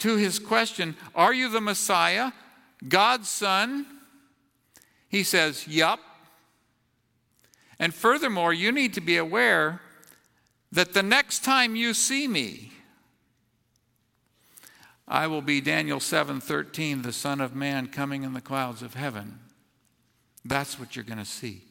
to 0.00 0.16
his 0.16 0.38
question, 0.38 0.94
Are 1.14 1.32
you 1.32 1.48
the 1.48 1.62
Messiah, 1.62 2.32
God's 2.86 3.30
Son? 3.30 3.86
He 5.08 5.22
says, 5.22 5.66
Yup. 5.66 6.00
And 7.78 7.94
furthermore, 7.94 8.52
you 8.52 8.72
need 8.72 8.92
to 8.92 9.00
be 9.00 9.16
aware 9.16 9.80
that 10.72 10.92
the 10.92 11.02
next 11.02 11.44
time 11.44 11.76
you 11.76 11.94
see 11.94 12.26
me, 12.28 12.72
I 15.08 15.26
will 15.26 15.42
be 15.42 15.60
Daniel 15.60 16.00
7:13, 16.00 17.02
the 17.02 17.12
Son 17.12 17.40
of 17.40 17.54
Man 17.54 17.86
coming 17.86 18.24
in 18.24 18.32
the 18.32 18.40
clouds 18.40 18.82
of 18.82 18.94
heaven. 18.94 19.38
That's 20.44 20.78
what 20.78 20.96
you're 20.96 21.04
going 21.04 21.18
to 21.18 21.24
see. 21.24 21.62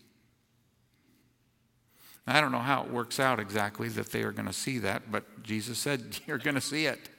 I 2.27 2.41
don't 2.41 2.51
know 2.51 2.59
how 2.59 2.83
it 2.83 2.89
works 2.89 3.19
out 3.19 3.39
exactly 3.39 3.87
that 3.89 4.11
they 4.11 4.23
are 4.23 4.31
going 4.31 4.47
to 4.47 4.53
see 4.53 4.79
that, 4.79 5.11
but 5.11 5.43
Jesus 5.43 5.77
said, 5.77 6.19
You're 6.27 6.37
going 6.37 6.55
to 6.55 6.61
see 6.61 6.85
it. 6.85 7.09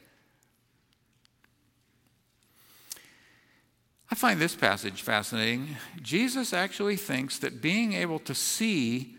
I 4.10 4.14
find 4.14 4.40
this 4.40 4.54
passage 4.54 5.02
fascinating. 5.02 5.76
Jesus 6.00 6.52
actually 6.52 6.96
thinks 6.96 7.38
that 7.38 7.60
being 7.60 7.92
able 7.92 8.20
to 8.20 8.34
see 8.34 9.15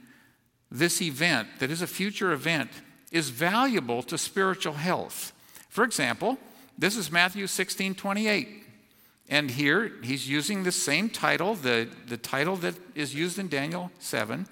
this 0.71 1.01
event, 1.01 1.47
that 1.59 1.71
is 1.71 1.81
a 1.81 1.87
future 1.87 2.31
event, 2.31 2.69
is 3.11 3.29
valuable 3.29 4.03
to 4.03 4.17
spiritual 4.17 4.73
health. 4.73 5.31
For 5.69 5.83
example, 5.83 6.37
this 6.77 6.95
is 6.95 7.11
Matthew 7.11 7.47
16 7.47 7.95
28. 7.95 8.63
And 9.29 9.51
here 9.51 9.91
he's 10.03 10.29
using 10.29 10.63
the 10.63 10.71
same 10.71 11.09
title, 11.09 11.55
the, 11.55 11.89
the 12.07 12.17
title 12.17 12.55
that 12.57 12.75
is 12.95 13.13
used 13.13 13.37
in 13.37 13.49
Daniel 13.49 13.91
7. 13.99 14.47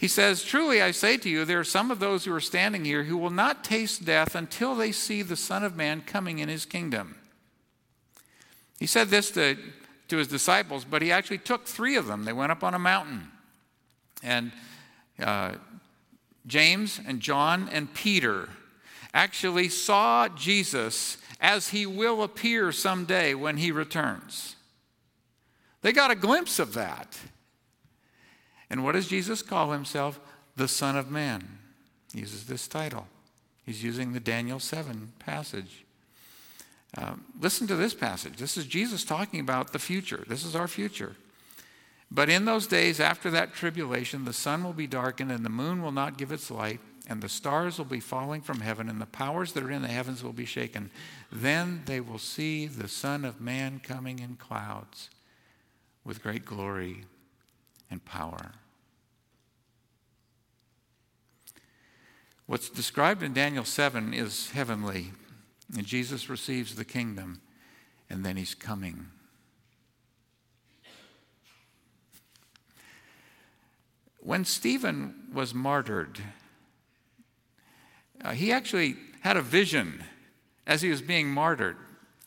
He 0.00 0.08
says, 0.08 0.42
Truly 0.42 0.80
I 0.80 0.90
say 0.90 1.16
to 1.18 1.28
you, 1.28 1.44
there 1.44 1.60
are 1.60 1.64
some 1.64 1.90
of 1.90 2.00
those 2.00 2.24
who 2.24 2.34
are 2.34 2.40
standing 2.40 2.84
here 2.84 3.04
who 3.04 3.16
will 3.16 3.30
not 3.30 3.64
taste 3.64 4.04
death 4.04 4.34
until 4.34 4.74
they 4.74 4.92
see 4.92 5.22
the 5.22 5.36
Son 5.36 5.64
of 5.64 5.76
Man 5.76 6.02
coming 6.02 6.38
in 6.38 6.48
his 6.48 6.64
kingdom. 6.64 7.16
He 8.78 8.86
said 8.86 9.08
this 9.08 9.30
to, 9.32 9.56
to 10.08 10.16
his 10.16 10.28
disciples, 10.28 10.84
but 10.84 11.02
he 11.02 11.12
actually 11.12 11.38
took 11.38 11.66
three 11.66 11.96
of 11.96 12.06
them. 12.06 12.24
They 12.24 12.32
went 12.32 12.52
up 12.52 12.62
on 12.62 12.74
a 12.74 12.78
mountain. 12.78 13.28
And 14.22 14.52
uh, 15.20 15.52
James 16.46 17.00
and 17.06 17.20
John 17.20 17.68
and 17.70 17.92
Peter 17.92 18.48
actually 19.12 19.68
saw 19.68 20.28
Jesus 20.28 21.16
as 21.40 21.70
he 21.70 21.86
will 21.86 22.22
appear 22.22 22.72
someday 22.72 23.34
when 23.34 23.56
he 23.56 23.72
returns. 23.72 24.56
They 25.82 25.92
got 25.92 26.10
a 26.10 26.16
glimpse 26.16 26.58
of 26.58 26.74
that. 26.74 27.18
And 28.70 28.84
what 28.84 28.92
does 28.92 29.08
Jesus 29.08 29.42
call 29.42 29.72
himself? 29.72 30.20
The 30.56 30.68
Son 30.68 30.96
of 30.96 31.10
Man. 31.10 31.58
He 32.12 32.20
uses 32.20 32.46
this 32.46 32.66
title. 32.66 33.06
He's 33.64 33.82
using 33.82 34.12
the 34.12 34.20
Daniel 34.20 34.58
7 34.58 35.12
passage. 35.18 35.84
Um, 36.96 37.24
listen 37.40 37.66
to 37.66 37.76
this 37.76 37.94
passage. 37.94 38.36
This 38.36 38.56
is 38.56 38.64
Jesus 38.64 39.04
talking 39.04 39.40
about 39.40 39.72
the 39.72 39.78
future. 39.78 40.24
This 40.26 40.44
is 40.44 40.56
our 40.56 40.68
future. 40.68 41.16
But 42.10 42.28
in 42.28 42.44
those 42.44 42.66
days 42.66 43.00
after 43.00 43.30
that 43.30 43.54
tribulation, 43.54 44.24
the 44.24 44.32
sun 44.32 44.62
will 44.62 44.72
be 44.72 44.86
darkened, 44.86 45.32
and 45.32 45.44
the 45.44 45.50
moon 45.50 45.82
will 45.82 45.92
not 45.92 46.18
give 46.18 46.32
its 46.32 46.50
light, 46.50 46.80
and 47.08 47.22
the 47.22 47.28
stars 47.28 47.78
will 47.78 47.84
be 47.84 48.00
falling 48.00 48.42
from 48.42 48.60
heaven, 48.60 48.88
and 48.88 49.00
the 49.00 49.06
powers 49.06 49.52
that 49.52 49.62
are 49.62 49.70
in 49.70 49.82
the 49.82 49.88
heavens 49.88 50.22
will 50.22 50.32
be 50.32 50.44
shaken. 50.44 50.90
Then 51.30 51.82
they 51.86 52.00
will 52.00 52.18
see 52.18 52.66
the 52.66 52.88
Son 52.88 53.24
of 53.24 53.40
Man 53.40 53.80
coming 53.82 54.18
in 54.18 54.36
clouds 54.36 55.10
with 56.04 56.22
great 56.22 56.44
glory 56.44 57.04
and 57.90 58.04
power. 58.04 58.52
What's 62.46 62.70
described 62.70 63.24
in 63.24 63.32
Daniel 63.32 63.64
7 63.64 64.14
is 64.14 64.50
heavenly. 64.50 65.12
And 65.74 65.84
Jesus 65.84 66.28
receives 66.28 66.76
the 66.76 66.84
kingdom, 66.84 67.40
and 68.08 68.24
then 68.24 68.36
he's 68.36 68.54
coming. 68.54 69.06
When 74.26 74.44
Stephen 74.44 75.14
was 75.32 75.54
martyred, 75.54 76.18
uh, 78.24 78.32
he 78.32 78.50
actually 78.50 78.96
had 79.20 79.36
a 79.36 79.40
vision 79.40 80.02
as 80.66 80.82
he 80.82 80.90
was 80.90 81.00
being 81.00 81.28
martyred. 81.28 81.76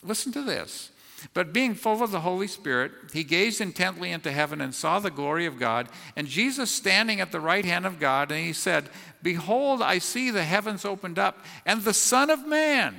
Listen 0.02 0.32
to 0.32 0.42
this. 0.42 0.92
But 1.34 1.52
being 1.52 1.76
full 1.76 2.02
of 2.02 2.12
the 2.12 2.22
Holy 2.22 2.48
Spirit, 2.48 2.94
he 3.12 3.26
gazed 3.26 3.60
intently 3.60 4.14
into 4.14 4.32
heaven 4.32 4.62
and 4.62 4.74
saw 4.74 5.00
the 5.00 5.12
glory 5.12 5.46
of 5.46 5.60
God, 5.60 5.90
and 6.16 6.26
Jesus 6.26 6.72
standing 6.72 7.20
at 7.20 7.34
the 7.34 7.42
right 7.42 7.66
hand 7.66 7.86
of 7.86 8.00
God, 8.00 8.32
and 8.32 8.40
he 8.40 8.54
said, 8.54 8.90
Behold, 9.22 9.82
I 9.82 9.98
see 9.98 10.32
the 10.32 10.46
heavens 10.46 10.86
opened 10.86 11.20
up, 11.20 11.44
and 11.66 11.82
the 11.82 11.94
Son 11.94 12.30
of 12.30 12.48
Man 12.48 12.96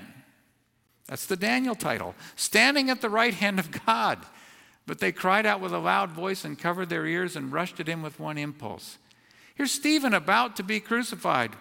that's 1.10 1.26
the 1.26 1.36
Daniel 1.36 1.74
title. 1.74 2.14
Standing 2.36 2.88
at 2.88 3.00
the 3.00 3.10
right 3.10 3.34
hand 3.34 3.58
of 3.58 3.84
God. 3.84 4.24
But 4.90 4.98
they 4.98 5.12
cried 5.12 5.46
out 5.46 5.60
with 5.60 5.72
a 5.72 5.78
loud 5.78 6.10
voice 6.10 6.44
and 6.44 6.58
covered 6.58 6.88
their 6.88 7.06
ears 7.06 7.36
and 7.36 7.52
rushed 7.52 7.78
at 7.78 7.86
him 7.86 8.02
with 8.02 8.18
one 8.18 8.36
impulse. 8.36 8.98
Here's 9.54 9.70
Stephen 9.70 10.12
about 10.12 10.56
to 10.56 10.64
be 10.64 10.80
crucified. 10.80 11.52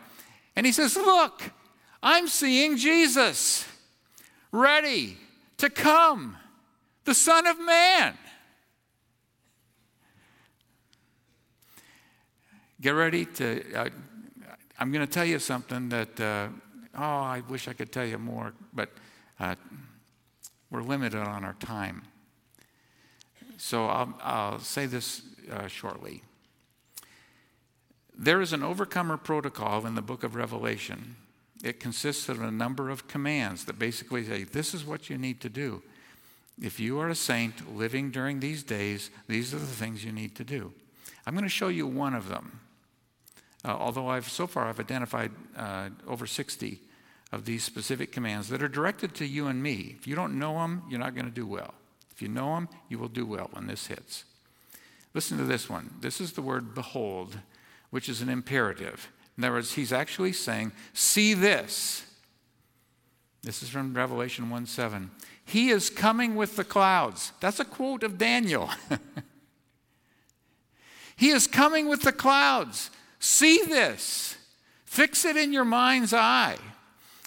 And 0.55 0.65
he 0.65 0.71
says, 0.71 0.95
Look, 0.95 1.51
I'm 2.01 2.27
seeing 2.27 2.75
Jesus 2.75 3.67
ready 4.51 5.15
to 5.57 5.69
come, 5.69 6.37
the 7.05 7.13
Son 7.13 7.45
of 7.45 7.59
Man. 7.59 8.17
Get 12.81 12.95
ready 12.95 13.25
to. 13.25 13.73
Uh, 13.75 13.89
I'm 14.79 14.91
going 14.91 15.05
to 15.05 15.13
tell 15.13 15.25
you 15.25 15.37
something 15.37 15.89
that, 15.89 16.19
uh, 16.19 16.47
oh, 16.95 16.99
I 16.99 17.43
wish 17.47 17.67
I 17.67 17.73
could 17.73 17.91
tell 17.91 18.07
you 18.07 18.17
more, 18.17 18.53
but 18.73 18.89
uh, 19.39 19.53
we're 20.71 20.81
limited 20.81 21.21
on 21.21 21.43
our 21.43 21.53
time. 21.59 22.01
So 23.59 23.87
I'll, 23.87 24.13
I'll 24.23 24.59
say 24.59 24.85
this 24.85 25.21
uh, 25.51 25.67
shortly. 25.67 26.23
There 28.17 28.41
is 28.41 28.53
an 28.53 28.63
overcomer 28.63 29.17
protocol 29.17 29.85
in 29.85 29.95
the 29.95 30.01
book 30.01 30.23
of 30.23 30.33
Revelation. 30.33 31.17
It 31.61 31.79
consists 31.79 32.29
of 32.29 32.41
a 32.41 32.51
number 32.51 32.89
of 32.89 33.09
commands 33.09 33.65
that 33.65 33.77
basically 33.77 34.23
say, 34.23 34.45
This 34.45 34.73
is 34.73 34.85
what 34.85 35.09
you 35.09 35.17
need 35.17 35.41
to 35.41 35.49
do. 35.49 35.83
If 36.61 36.79
you 36.79 36.99
are 36.99 37.09
a 37.09 37.15
saint 37.15 37.75
living 37.75 38.11
during 38.11 38.39
these 38.39 38.63
days, 38.63 39.09
these 39.27 39.53
are 39.53 39.59
the 39.59 39.65
things 39.65 40.05
you 40.05 40.13
need 40.13 40.35
to 40.35 40.45
do. 40.45 40.73
I'm 41.25 41.33
going 41.33 41.43
to 41.43 41.49
show 41.49 41.67
you 41.67 41.85
one 41.85 42.13
of 42.13 42.29
them. 42.29 42.61
Uh, 43.65 43.75
although 43.77 44.07
I've 44.07 44.29
so 44.29 44.47
far 44.47 44.67
I've 44.67 44.79
identified 44.79 45.31
uh, 45.57 45.89
over 46.07 46.25
60 46.25 46.79
of 47.33 47.43
these 47.43 47.63
specific 47.63 48.13
commands 48.13 48.47
that 48.49 48.63
are 48.63 48.69
directed 48.69 49.15
to 49.15 49.25
you 49.25 49.47
and 49.47 49.61
me. 49.61 49.95
If 49.99 50.07
you 50.07 50.15
don't 50.15 50.39
know 50.39 50.53
them, 50.53 50.83
you're 50.89 50.99
not 50.99 51.13
going 51.13 51.27
to 51.27 51.31
do 51.31 51.45
well. 51.45 51.73
If 52.19 52.23
you 52.23 52.27
know 52.27 52.55
them, 52.55 52.67
you 52.89 52.99
will 52.99 53.07
do 53.07 53.25
well 53.25 53.49
when 53.53 53.67
this 53.67 53.87
hits. 53.87 54.25
Listen 55.13 55.37
to 55.37 55.45
this 55.45 55.69
one. 55.69 55.93
This 56.01 56.19
is 56.19 56.33
the 56.33 56.41
word 56.41 56.75
behold, 56.75 57.37
which 57.91 58.09
is 58.09 58.21
an 58.21 58.27
imperative. 58.27 59.09
In 59.37 59.45
other 59.45 59.53
words, 59.53 59.75
he's 59.75 59.93
actually 59.93 60.33
saying, 60.33 60.73
See 60.91 61.33
this. 61.33 62.05
This 63.41 63.63
is 63.63 63.69
from 63.69 63.93
Revelation 63.93 64.49
1 64.49 64.65
7. 64.65 65.11
He 65.45 65.69
is 65.69 65.89
coming 65.89 66.35
with 66.35 66.57
the 66.57 66.65
clouds. 66.65 67.31
That's 67.39 67.61
a 67.61 67.65
quote 67.65 68.03
of 68.03 68.17
Daniel. 68.17 68.69
he 71.15 71.29
is 71.29 71.47
coming 71.47 71.87
with 71.87 72.01
the 72.01 72.11
clouds. 72.11 72.91
See 73.19 73.63
this, 73.63 74.35
fix 74.83 75.23
it 75.23 75.37
in 75.37 75.53
your 75.53 75.63
mind's 75.63 76.13
eye. 76.13 76.57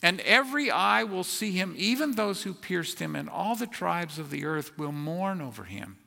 And 0.02 0.20
every 0.22 0.70
eye 0.70 1.04
will 1.04 1.24
see 1.24 1.52
him, 1.52 1.74
even 1.78 2.12
those 2.12 2.42
who 2.42 2.54
pierced 2.54 2.98
him, 2.98 3.14
and 3.14 3.30
all 3.30 3.54
the 3.54 3.68
tribes 3.68 4.18
of 4.18 4.30
the 4.30 4.44
earth 4.44 4.76
will 4.76 4.90
mourn 4.90 5.40
over 5.40 5.64
him. 5.64 5.98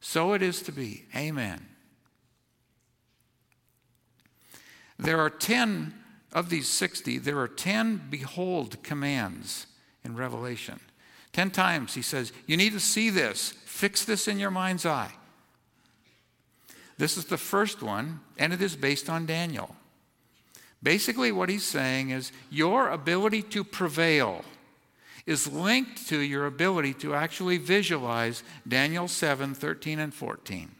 So 0.00 0.32
it 0.32 0.42
is 0.42 0.62
to 0.62 0.72
be. 0.72 1.04
Amen. 1.14 1.66
There 4.98 5.20
are 5.20 5.30
10 5.30 5.94
of 6.32 6.50
these 6.50 6.68
60, 6.68 7.18
there 7.18 7.38
are 7.38 7.48
10 7.48 8.08
behold 8.10 8.82
commands 8.82 9.66
in 10.04 10.16
Revelation. 10.16 10.80
10 11.32 11.50
times 11.50 11.94
he 11.94 12.02
says, 12.02 12.32
You 12.46 12.56
need 12.56 12.72
to 12.72 12.80
see 12.80 13.10
this, 13.10 13.52
fix 13.64 14.04
this 14.04 14.26
in 14.26 14.38
your 14.38 14.50
mind's 14.50 14.86
eye. 14.86 15.12
This 16.98 17.16
is 17.16 17.26
the 17.26 17.38
first 17.38 17.82
one, 17.82 18.20
and 18.38 18.52
it 18.52 18.62
is 18.62 18.74
based 18.74 19.10
on 19.10 19.26
Daniel. 19.26 19.76
Basically, 20.86 21.32
what 21.32 21.48
he's 21.48 21.64
saying 21.64 22.10
is 22.10 22.30
your 22.48 22.90
ability 22.90 23.42
to 23.42 23.64
prevail 23.64 24.44
is 25.26 25.52
linked 25.52 26.06
to 26.06 26.20
your 26.20 26.46
ability 26.46 26.94
to 26.94 27.12
actually 27.12 27.58
visualize 27.58 28.44
Daniel 28.68 29.08
7 29.08 29.52
13 29.52 29.98
and 29.98 30.14
14. 30.14 30.70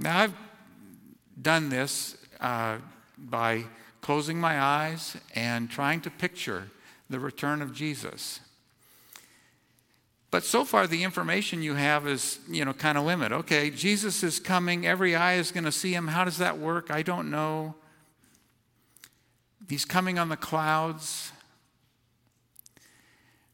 Now, 0.00 0.18
I've 0.18 0.34
done 1.40 1.68
this 1.68 2.16
uh, 2.40 2.78
by 3.16 3.66
closing 4.00 4.40
my 4.40 4.60
eyes 4.60 5.16
and 5.36 5.70
trying 5.70 6.00
to 6.00 6.10
picture 6.10 6.64
the 7.08 7.20
return 7.20 7.62
of 7.62 7.72
Jesus. 7.72 8.40
But 10.32 10.42
so 10.42 10.64
far, 10.64 10.88
the 10.88 11.04
information 11.04 11.62
you 11.62 11.74
have 11.74 12.08
is, 12.08 12.40
you 12.50 12.64
know, 12.64 12.72
kind 12.72 12.98
of 12.98 13.04
limited. 13.04 13.36
Okay, 13.36 13.70
Jesus 13.70 14.24
is 14.24 14.40
coming. 14.40 14.84
Every 14.84 15.14
eye 15.14 15.34
is 15.34 15.52
going 15.52 15.62
to 15.62 15.70
see 15.70 15.94
him. 15.94 16.08
How 16.08 16.24
does 16.24 16.38
that 16.38 16.58
work? 16.58 16.90
I 16.90 17.02
don't 17.02 17.30
know. 17.30 17.76
He's 19.68 19.84
coming 19.84 20.18
on 20.18 20.28
the 20.28 20.36
clouds. 20.36 21.32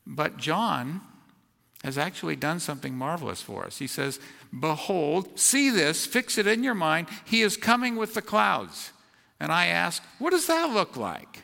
But 0.06 0.36
John 0.36 1.02
has 1.84 1.96
actually 1.96 2.36
done 2.36 2.60
something 2.60 2.94
marvelous 2.94 3.40
for 3.40 3.64
us. 3.64 3.78
He 3.78 3.86
says, 3.86 4.20
Behold, 4.58 5.38
see 5.38 5.70
this, 5.70 6.04
fix 6.04 6.36
it 6.36 6.46
in 6.46 6.64
your 6.64 6.74
mind. 6.74 7.08
He 7.24 7.42
is 7.42 7.56
coming 7.56 7.96
with 7.96 8.14
the 8.14 8.22
clouds. 8.22 8.92
And 9.38 9.50
I 9.50 9.66
ask, 9.66 10.02
What 10.18 10.30
does 10.30 10.46
that 10.46 10.70
look 10.72 10.96
like? 10.96 11.42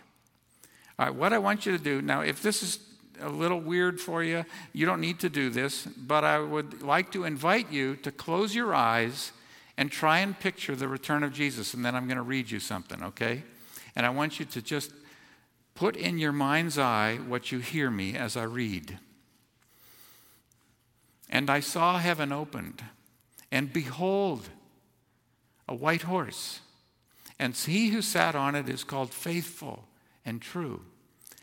All 0.99 1.07
right, 1.07 1.15
what 1.15 1.33
I 1.33 1.39
want 1.39 1.67
you 1.67 1.73
to 1.73 1.83
do 1.83 2.03
now, 2.03 2.23
if 2.23 2.43
this 2.43 2.63
is 2.63 2.79
a 3.21 3.29
little 3.29 3.61
weird 3.61 4.01
for 4.01 4.23
you, 4.23 4.45
you 4.73 4.85
don't 4.85 5.01
need 5.01 5.21
to 5.21 5.29
do 5.29 5.49
this, 5.49 5.87
but 5.87 6.25
I 6.25 6.39
would 6.39 6.83
like 6.83 7.13
to 7.13 7.25
invite 7.25 7.71
you 7.73 7.97
to 7.97 8.11
close 8.11 8.55
your 8.55 8.75
eyes 8.75 9.33
and 9.79 9.91
try 9.91 10.19
and 10.21 10.39
picture 10.39 10.75
the 10.75 10.89
return 10.89 11.23
of 11.23 11.33
Jesus. 11.33 11.75
And 11.75 11.85
then 11.85 11.95
I'm 11.95 12.07
going 12.07 12.17
to 12.17 12.23
read 12.23 12.51
you 12.51 12.61
something, 12.61 13.03
okay? 13.03 13.43
And 13.97 14.07
I 14.07 14.11
want 14.11 14.39
you 14.39 14.45
to 14.47 14.63
just 14.63 14.93
put 15.75 15.97
in 15.97 16.19
your 16.19 16.33
mind's 16.33 16.79
eye 16.79 17.19
what 17.27 17.51
you 17.51 17.59
hear 17.59 17.91
me 17.91 18.15
as 18.15 18.37
I 18.37 18.45
read. 18.45 18.99
And 21.29 21.51
I 21.51 21.59
saw 21.59 21.99
heaven 21.99 22.31
opened, 22.31 22.85
and 23.51 23.73
behold, 23.73 24.49
a 25.69 25.75
white 25.75 26.03
horse. 26.03 26.61
And 27.39 27.57
he 27.57 27.89
who 27.89 28.01
sat 28.03 28.37
on 28.37 28.55
it 28.55 28.69
is 28.69 28.85
called 28.85 29.13
faithful 29.13 29.89
and 30.25 30.41
true 30.41 30.83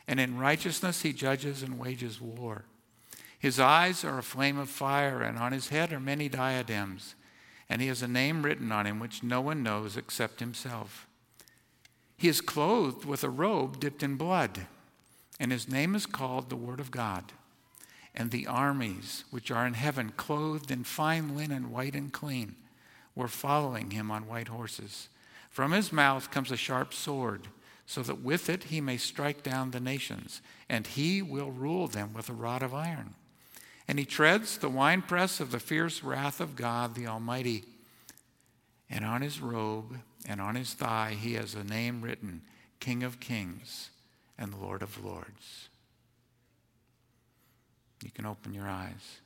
and 0.07 0.19
in 0.19 0.37
righteousness 0.37 1.01
he 1.01 1.13
judges 1.13 1.63
and 1.63 1.79
wages 1.79 2.19
war. 2.19 2.65
His 3.39 3.59
eyes 3.59 4.03
are 4.03 4.19
a 4.19 4.23
flame 4.23 4.57
of 4.57 4.69
fire, 4.69 5.21
and 5.21 5.37
on 5.37 5.51
his 5.51 5.69
head 5.69 5.91
are 5.91 5.99
many 5.99 6.29
diadems, 6.29 7.15
and 7.69 7.81
he 7.81 7.87
has 7.87 8.01
a 8.01 8.07
name 8.07 8.43
written 8.43 8.71
on 8.71 8.85
him 8.85 8.99
which 8.99 9.23
no 9.23 9.41
one 9.41 9.63
knows 9.63 9.97
except 9.97 10.39
himself. 10.39 11.07
He 12.17 12.27
is 12.27 12.41
clothed 12.41 13.05
with 13.05 13.23
a 13.23 13.29
robe 13.29 13.79
dipped 13.79 14.03
in 14.03 14.15
blood, 14.15 14.67
and 15.39 15.51
his 15.51 15.69
name 15.69 15.95
is 15.95 16.05
called 16.05 16.49
the 16.49 16.55
Word 16.55 16.79
of 16.79 16.91
God. 16.91 17.33
And 18.15 18.29
the 18.29 18.47
armies 18.47 19.23
which 19.31 19.49
are 19.49 19.65
in 19.65 19.73
heaven, 19.73 20.13
clothed 20.15 20.69
in 20.69 20.83
fine 20.83 21.35
linen, 21.35 21.71
white 21.71 21.95
and 21.95 22.13
clean, 22.13 22.55
were 23.15 23.27
following 23.27 23.91
him 23.91 24.11
on 24.11 24.27
white 24.27 24.47
horses. 24.47 25.09
From 25.49 25.71
his 25.71 25.91
mouth 25.91 26.31
comes 26.31 26.51
a 26.51 26.57
sharp 26.57 26.93
sword 26.93 27.47
so 27.85 28.01
that 28.03 28.21
with 28.21 28.49
it 28.49 28.65
he 28.65 28.81
may 28.81 28.97
strike 28.97 29.43
down 29.43 29.71
the 29.71 29.79
nations, 29.79 30.41
and 30.69 30.87
he 30.87 31.21
will 31.21 31.51
rule 31.51 31.87
them 31.87 32.13
with 32.13 32.29
a 32.29 32.33
rod 32.33 32.63
of 32.63 32.73
iron. 32.73 33.15
And 33.87 33.99
he 33.99 34.05
treads 34.05 34.57
the 34.57 34.69
winepress 34.69 35.39
of 35.39 35.51
the 35.51 35.59
fierce 35.59 36.03
wrath 36.03 36.39
of 36.39 36.55
God 36.55 36.95
the 36.95 37.07
Almighty. 37.07 37.63
And 38.93 39.03
on 39.03 39.23
his 39.23 39.41
robe 39.41 39.97
and 40.27 40.39
on 40.39 40.53
his 40.53 40.75
thigh 40.75 41.17
he 41.19 41.33
has 41.33 41.55
a 41.55 41.63
name 41.63 42.01
written 42.01 42.43
King 42.79 43.01
of 43.01 43.19
Kings 43.19 43.89
and 44.37 44.53
Lord 44.61 44.83
of 44.83 45.03
Lords. 45.03 45.69
You 48.03 48.11
can 48.11 48.27
open 48.27 48.53
your 48.53 48.67
eyes. 48.67 49.17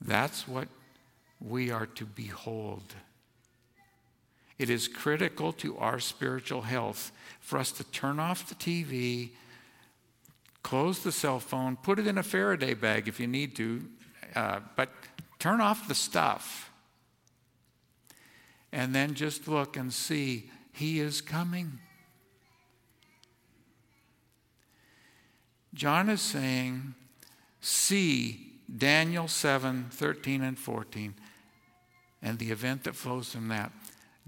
That's 0.00 0.48
what 0.48 0.66
we 1.40 1.70
are 1.70 1.86
to 1.86 2.04
behold. 2.04 2.82
It 4.58 4.68
is 4.68 4.88
critical 4.88 5.52
to 5.54 5.78
our 5.78 6.00
spiritual 6.00 6.62
health 6.62 7.12
for 7.40 7.58
us 7.58 7.70
to 7.72 7.84
turn 7.84 8.18
off 8.18 8.48
the 8.48 8.54
TV, 8.56 9.30
close 10.64 11.04
the 11.04 11.12
cell 11.12 11.38
phone, 11.38 11.76
put 11.76 12.00
it 12.00 12.08
in 12.08 12.18
a 12.18 12.22
Faraday 12.24 12.74
bag 12.74 13.06
if 13.06 13.20
you 13.20 13.28
need 13.28 13.54
to, 13.56 13.84
uh, 14.34 14.58
but 14.74 14.88
turn 15.38 15.60
off 15.60 15.86
the 15.86 15.94
stuff. 15.94 16.71
And 18.72 18.94
then 18.94 19.14
just 19.14 19.48
look 19.48 19.76
and 19.76 19.92
see, 19.92 20.50
He 20.72 20.98
is 21.00 21.20
coming. 21.20 21.78
John 25.74 26.08
is 26.08 26.20
saying, 26.20 26.94
see 27.60 28.52
Daniel 28.74 29.28
7 29.28 29.86
13 29.90 30.42
and 30.42 30.58
14 30.58 31.14
and 32.20 32.38
the 32.38 32.50
event 32.50 32.84
that 32.84 32.94
flows 32.94 33.32
from 33.32 33.48
that. 33.48 33.72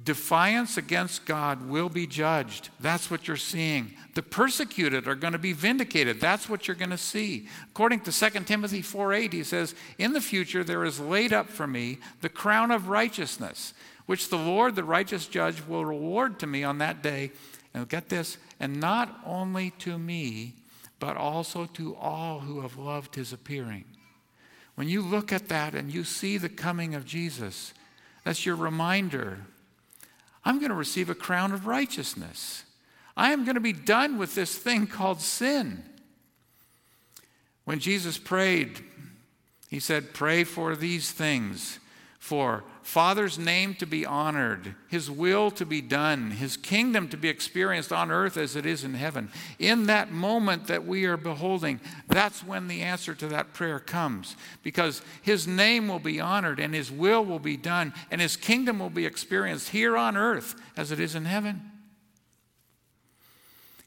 Defiance 0.03 0.77
against 0.77 1.25
God 1.25 1.69
will 1.69 1.89
be 1.89 2.05
judged. 2.05 2.71
That's 2.81 3.13
what 3.13 3.29
you're 3.29 3.37
seeing. 3.37 3.95
The 4.15 4.23
persecuted 4.23 5.07
are 5.07 5.15
going 5.15 5.35
to 5.35 5.39
be 5.39 5.53
vindicated. 5.53 6.21
That's 6.21 6.49
what 6.49 6.67
you're 6.67 6.75
going 6.75 6.91
to 6.91 6.99
see. 6.99 7.49
According 7.71 8.01
to 8.01 8.11
2 8.11 8.41
Timothy 8.41 8.83
4:8, 8.83 9.33
he 9.33 9.45
says, 9.45 9.77
"In 9.97 10.13
the 10.13 10.21
future 10.21 10.65
there 10.65 10.85
is 10.85 10.99
laid 10.99 11.33
up 11.33 11.49
for 11.49 11.69
me 11.69 11.99
the 12.23 12.29
crown 12.29 12.73
of 12.73 12.89
righteousness, 12.89 13.73
which 14.07 14.29
the 14.29 14.39
Lord, 14.39 14.75
the 14.75 14.85
righteous 14.85 15.27
judge, 15.27 15.63
will 15.67 15.85
reward 15.85 16.39
to 16.41 16.47
me 16.47 16.65
on 16.65 16.79
that 16.79 17.03
day." 17.03 17.33
And 17.73 17.89
get 17.89 18.09
this, 18.09 18.39
and 18.61 18.79
not 18.79 19.21
only 19.25 19.71
to 19.81 19.99
me, 19.99 20.55
but 21.01 21.17
also 21.17 21.67
to 21.67 21.97
all 21.97 22.41
who 22.41 22.61
have 22.61 22.77
loved 22.77 23.17
his 23.17 23.33
appearing. 23.33 23.85
When 24.77 24.89
you 24.89 25.03
look 25.03 25.33
at 25.33 25.49
that 25.49 25.75
and 25.75 25.93
you 25.93 26.05
see 26.05 26.39
the 26.39 26.49
coming 26.49 26.95
of 26.95 27.05
Jesus, 27.05 27.75
that's 28.23 28.47
your 28.47 28.57
reminder 28.57 29.47
I'm 30.45 30.59
going 30.59 30.71
to 30.71 30.77
receive 30.77 31.09
a 31.09 31.15
crown 31.15 31.53
of 31.53 31.67
righteousness. 31.67 32.65
I 33.17 33.33
am 33.33 33.45
going 33.45 33.55
to 33.55 33.61
be 33.61 33.73
done 33.73 34.19
with 34.19 34.35
this 34.35 34.57
thing 34.57 34.87
called 34.87 35.21
sin. 35.21 35.83
When 37.65 37.79
Jesus 37.79 38.19
prayed, 38.19 38.85
he 39.71 39.81
said, 39.81 40.13
Pray 40.13 40.45
for 40.45 40.77
these 40.77 41.13
things 41.13 41.79
for 42.19 42.65
Father's 42.85 43.39
name 43.39 43.75
to 43.77 43.87
be 43.87 44.05
honored, 44.05 44.75
His 44.89 45.11
will 45.11 45.51
to 45.53 45.65
be 45.65 45.81
done, 45.81 46.33
His 46.33 46.59
kingdom 46.59 47.09
to 47.09 47.17
be 47.17 47.31
experienced 47.31 47.91
on 47.91 48.11
earth 48.11 48.37
as 48.37 48.57
it 48.57 48.67
is 48.67 48.85
in 48.85 48.93
heaven. 48.93 49.31
In 49.59 49.87
that 49.87 50.13
moment 50.13 50.67
that 50.67 50.87
we 50.87 51.07
are 51.07 51.17
beholding, 51.17 51.81
that's 52.09 52.45
when 52.45 52.69
the 52.69 52.83
answer 52.83 53.15
to 53.15 53.27
that 53.29 53.55
prayer 53.55 53.81
comes. 53.81 54.37
Because 54.63 55.01
His 55.23 55.47
name 55.47 55.89
will 55.89 55.99
be 55.99 56.21
honored 56.21 56.61
and 56.61 56.75
His 56.75 56.93
will 56.93 57.25
will 57.25 57.39
be 57.39 57.57
done 57.57 57.95
and 58.11 58.21
His 58.21 58.37
kingdom 58.37 58.81
will 58.81 58.91
be 58.91 59.07
experienced 59.07 59.71
here 59.71 59.97
on 59.97 60.15
earth 60.15 60.55
as 60.77 60.93
it 60.93 61.01
is 61.01 61.15
in 61.15 61.25
heaven. 61.25 61.63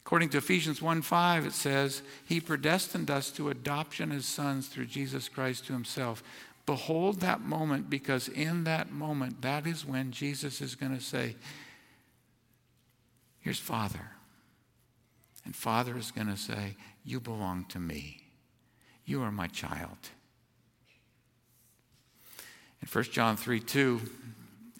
According 0.08 0.30
to 0.30 0.38
Ephesians 0.38 0.80
1 0.80 1.02
5, 1.02 1.44
it 1.44 1.52
says, 1.52 2.00
He 2.24 2.40
predestined 2.40 3.10
us 3.10 3.30
to 3.32 3.50
adoption 3.50 4.10
as 4.10 4.24
sons 4.24 4.66
through 4.66 4.86
Jesus 4.86 5.28
Christ 5.28 5.66
to 5.66 5.74
Himself 5.74 6.22
Behold 6.68 7.20
that 7.20 7.40
moment 7.40 7.88
because 7.88 8.28
in 8.28 8.64
that 8.64 8.92
moment, 8.92 9.40
that 9.40 9.66
is 9.66 9.86
when 9.86 10.12
Jesus 10.12 10.60
is 10.60 10.74
going 10.74 10.94
to 10.94 11.02
say, 11.02 11.34
Here's 13.40 13.58
Father. 13.58 14.10
And 15.46 15.56
Father 15.56 15.96
is 15.96 16.10
going 16.10 16.26
to 16.26 16.36
say, 16.36 16.76
You 17.06 17.20
belong 17.20 17.64
to 17.70 17.78
me. 17.78 18.20
You 19.06 19.22
are 19.22 19.32
my 19.32 19.46
child. 19.46 19.96
In 22.82 22.88
1 22.92 23.04
John 23.04 23.38
3 23.38 23.60
2, 23.60 24.00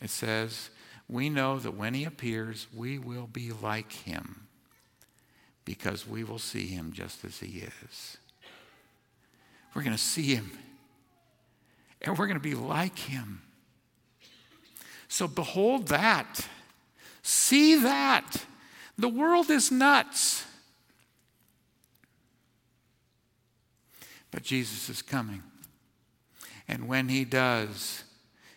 it 0.03 0.11
says, 0.11 0.69
We 1.09 1.31
know 1.31 1.59
that 1.59 1.75
when 1.75 1.95
he 1.95 2.05
appears, 2.05 2.67
we 2.77 2.99
will 2.99 3.29
be 3.29 3.51
like 3.51 3.93
him 3.93 4.47
because 5.65 6.07
we 6.07 6.23
will 6.23 6.39
see 6.39 6.67
him 6.67 6.93
just 6.93 7.25
as 7.25 7.39
he 7.39 7.61
is. 7.61 8.19
We're 9.75 9.85
going 9.85 9.97
to 9.97 10.03
see 10.03 10.35
him 10.35 10.51
and 12.03 12.17
we're 12.17 12.27
going 12.27 12.39
to 12.39 12.43
be 12.43 12.55
like 12.55 12.99
him. 12.99 13.43
So 15.09 15.27
behold 15.27 15.89
that. 15.89 16.47
See 17.23 17.77
that. 17.77 18.45
The 18.97 19.09
world 19.09 19.51
is 19.51 19.71
nuts. 19.71 20.45
But 24.31 24.43
Jesus 24.43 24.89
is 24.89 25.03
coming. 25.03 25.43
And 26.67 26.87
when 26.87 27.09
he 27.09 27.25
does, 27.25 28.05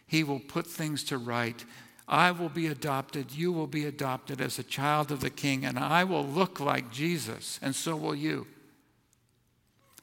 he 0.05 0.23
will 0.23 0.39
put 0.39 0.67
things 0.67 1.03
to 1.05 1.17
right. 1.17 1.63
I 2.07 2.31
will 2.31 2.49
be 2.49 2.67
adopted, 2.67 3.31
you 3.31 3.53
will 3.53 3.67
be 3.67 3.85
adopted 3.85 4.41
as 4.41 4.59
a 4.59 4.63
child 4.63 5.11
of 5.11 5.21
the 5.21 5.29
king, 5.29 5.63
and 5.63 5.79
I 5.79 6.03
will 6.03 6.25
look 6.25 6.59
like 6.59 6.91
Jesus, 6.91 7.57
and 7.61 7.73
so 7.73 7.95
will 7.95 8.15
you. 8.15 8.47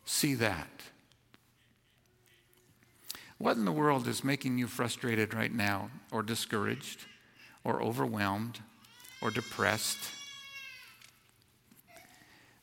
See 0.07 0.33
that. 0.37 0.69
What 3.39 3.57
in 3.57 3.65
the 3.65 3.73
world 3.73 4.09
is 4.09 4.25
making 4.25 4.59
you 4.59 4.67
frustrated 4.67 5.33
right 5.33 5.53
now, 5.53 5.91
or 6.11 6.23
discouraged, 6.23 7.07
or 7.63 7.81
overwhelmed, 7.81 8.59
or 9.23 9.31
depressed? 9.31 10.11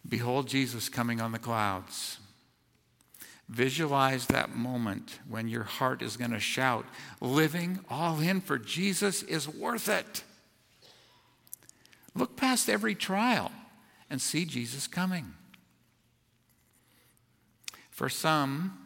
Behold 0.08 0.48
Jesus 0.48 0.90
coming 0.90 1.22
on 1.22 1.32
the 1.32 1.40
clouds. 1.40 2.20
Visualize 3.48 4.26
that 4.28 4.56
moment 4.56 5.20
when 5.30 5.48
your 5.48 5.64
heart 5.64 6.02
is 6.02 6.18
going 6.18 6.32
to 6.32 6.40
shout, 6.40 6.86
Living 7.22 7.80
all 7.90 8.20
in 8.20 8.42
for 8.42 8.58
Jesus 8.58 9.24
is 9.24 9.48
worth 9.48 9.88
it. 9.88 10.24
Look 12.16 12.36
past 12.36 12.70
every 12.70 12.96
trial 12.96 13.52
and 14.10 14.22
see 14.22 14.46
Jesus 14.46 14.88
coming. 14.88 15.34
For 17.92 18.10
some, 18.10 18.85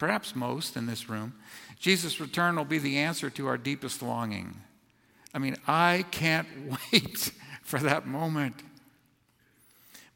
perhaps 0.00 0.34
most 0.34 0.76
in 0.76 0.86
this 0.86 1.08
room, 1.08 1.34
Jesus' 1.78 2.18
return 2.18 2.56
will 2.56 2.64
be 2.64 2.78
the 2.78 2.98
answer 2.98 3.30
to 3.30 3.46
our 3.46 3.56
deepest 3.56 4.02
longing. 4.02 4.56
I 5.32 5.38
mean, 5.38 5.56
I 5.68 6.06
can't 6.10 6.48
wait 6.92 7.30
for 7.62 7.78
that 7.78 8.06
moment. 8.06 8.56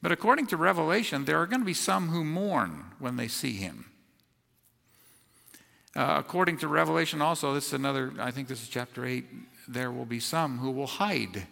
But 0.03 0.11
according 0.11 0.49
to 0.49 0.57
Revelation, 0.57 1.25
there 1.25 1.41
are 1.41 1.47
going 1.47 1.61
to 1.61 1.67
be 1.67 1.75
some 1.75 2.09
who 2.09 2.25
mourn 2.25 2.87
when 2.99 3.17
they 3.17 3.29
see 3.29 3.53
him. 3.53 3.87
Uh, 5.95 6.17
according 6.19 6.59
to 6.59 6.69
Revelation, 6.69 7.23
also, 7.23 7.55
this 7.55 7.69
is 7.69 7.73
another, 7.75 8.13
I 8.19 8.33
think 8.33 8.49
this 8.49 8.63
is 8.63 8.69
chapter 8.69 9.07
8, 9.07 9.25
there 9.69 9.93
will 9.93 10.05
be 10.05 10.19
some 10.19 10.59
who 10.59 10.71
will 10.73 10.89
hide. 10.89 11.47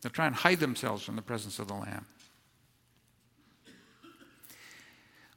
They'll 0.00 0.12
try 0.12 0.26
and 0.26 0.34
hide 0.34 0.60
themselves 0.60 1.02
from 1.02 1.16
the 1.16 1.22
presence 1.22 1.58
of 1.58 1.66
the 1.66 1.74
Lamb. 1.74 2.06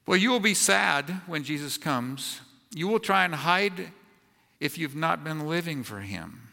Well, 0.05 0.17
you 0.17 0.29
will 0.29 0.39
be 0.39 0.53
sad 0.53 1.21
when 1.27 1.43
Jesus 1.43 1.77
comes. 1.77 2.41
You 2.73 2.87
will 2.87 2.99
try 2.99 3.25
and 3.25 3.35
hide 3.35 3.91
if 4.59 4.77
you've 4.77 4.95
not 4.95 5.23
been 5.23 5.47
living 5.47 5.83
for 5.83 5.99
Him. 5.99 6.49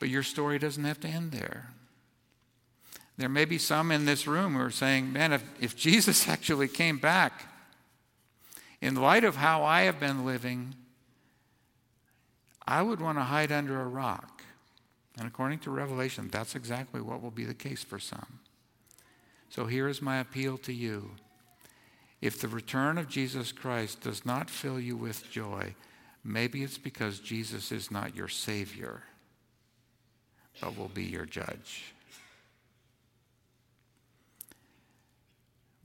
But 0.00 0.08
your 0.08 0.22
story 0.22 0.58
doesn't 0.58 0.84
have 0.84 1.00
to 1.00 1.08
end 1.08 1.32
there. 1.32 1.70
There 3.16 3.28
may 3.28 3.44
be 3.44 3.58
some 3.58 3.92
in 3.92 4.04
this 4.04 4.26
room 4.26 4.54
who 4.54 4.60
are 4.60 4.70
saying, 4.70 5.12
man, 5.12 5.32
if, 5.32 5.44
if 5.60 5.76
Jesus 5.76 6.28
actually 6.28 6.68
came 6.68 6.98
back, 6.98 7.48
in 8.80 8.96
light 8.96 9.22
of 9.22 9.36
how 9.36 9.62
I 9.62 9.82
have 9.82 10.00
been 10.00 10.24
living, 10.24 10.74
I 12.66 12.82
would 12.82 13.00
want 13.00 13.18
to 13.18 13.22
hide 13.22 13.52
under 13.52 13.80
a 13.80 13.86
rock. 13.86 14.42
And 15.18 15.26
according 15.26 15.60
to 15.60 15.70
Revelation, 15.70 16.28
that's 16.32 16.56
exactly 16.56 17.00
what 17.00 17.22
will 17.22 17.30
be 17.30 17.44
the 17.44 17.54
case 17.54 17.84
for 17.84 17.98
some. 17.98 18.40
So 19.50 19.66
here 19.66 19.86
is 19.86 20.02
my 20.02 20.18
appeal 20.18 20.58
to 20.58 20.72
you 20.72 21.12
if 22.22 22.40
the 22.40 22.48
return 22.48 22.98
of 22.98 23.08
Jesus 23.08 23.50
Christ 23.50 24.00
does 24.02 24.24
not 24.24 24.48
fill 24.48 24.78
you 24.78 24.96
with 24.96 25.28
joy, 25.28 25.74
maybe 26.22 26.62
it's 26.62 26.78
because 26.78 27.18
Jesus 27.18 27.72
is 27.72 27.90
not 27.90 28.14
your 28.14 28.28
Savior, 28.28 29.02
but 30.60 30.78
will 30.78 30.88
be 30.88 31.02
your 31.02 31.26
judge. 31.26 31.92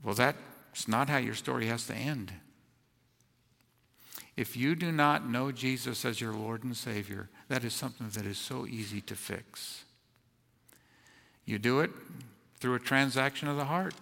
Well, 0.04 0.14
that's 0.14 0.86
not 0.86 1.10
how 1.10 1.18
your 1.18 1.34
story 1.34 1.66
has 1.66 1.88
to 1.88 1.94
end. 1.94 2.32
If 4.36 4.56
you 4.56 4.76
do 4.76 4.92
not 4.92 5.28
know 5.28 5.50
Jesus 5.50 6.04
as 6.04 6.20
your 6.20 6.32
Lord 6.32 6.62
and 6.62 6.76
Savior, 6.76 7.28
that 7.48 7.64
is 7.64 7.74
something 7.74 8.10
that 8.10 8.24
is 8.24 8.38
so 8.38 8.64
easy 8.64 9.00
to 9.00 9.16
fix. 9.16 9.82
You 11.44 11.58
do 11.58 11.80
it 11.80 11.90
through 12.60 12.74
a 12.74 12.78
transaction 12.80 13.48
of 13.48 13.56
the 13.56 13.64
heart 13.64 13.96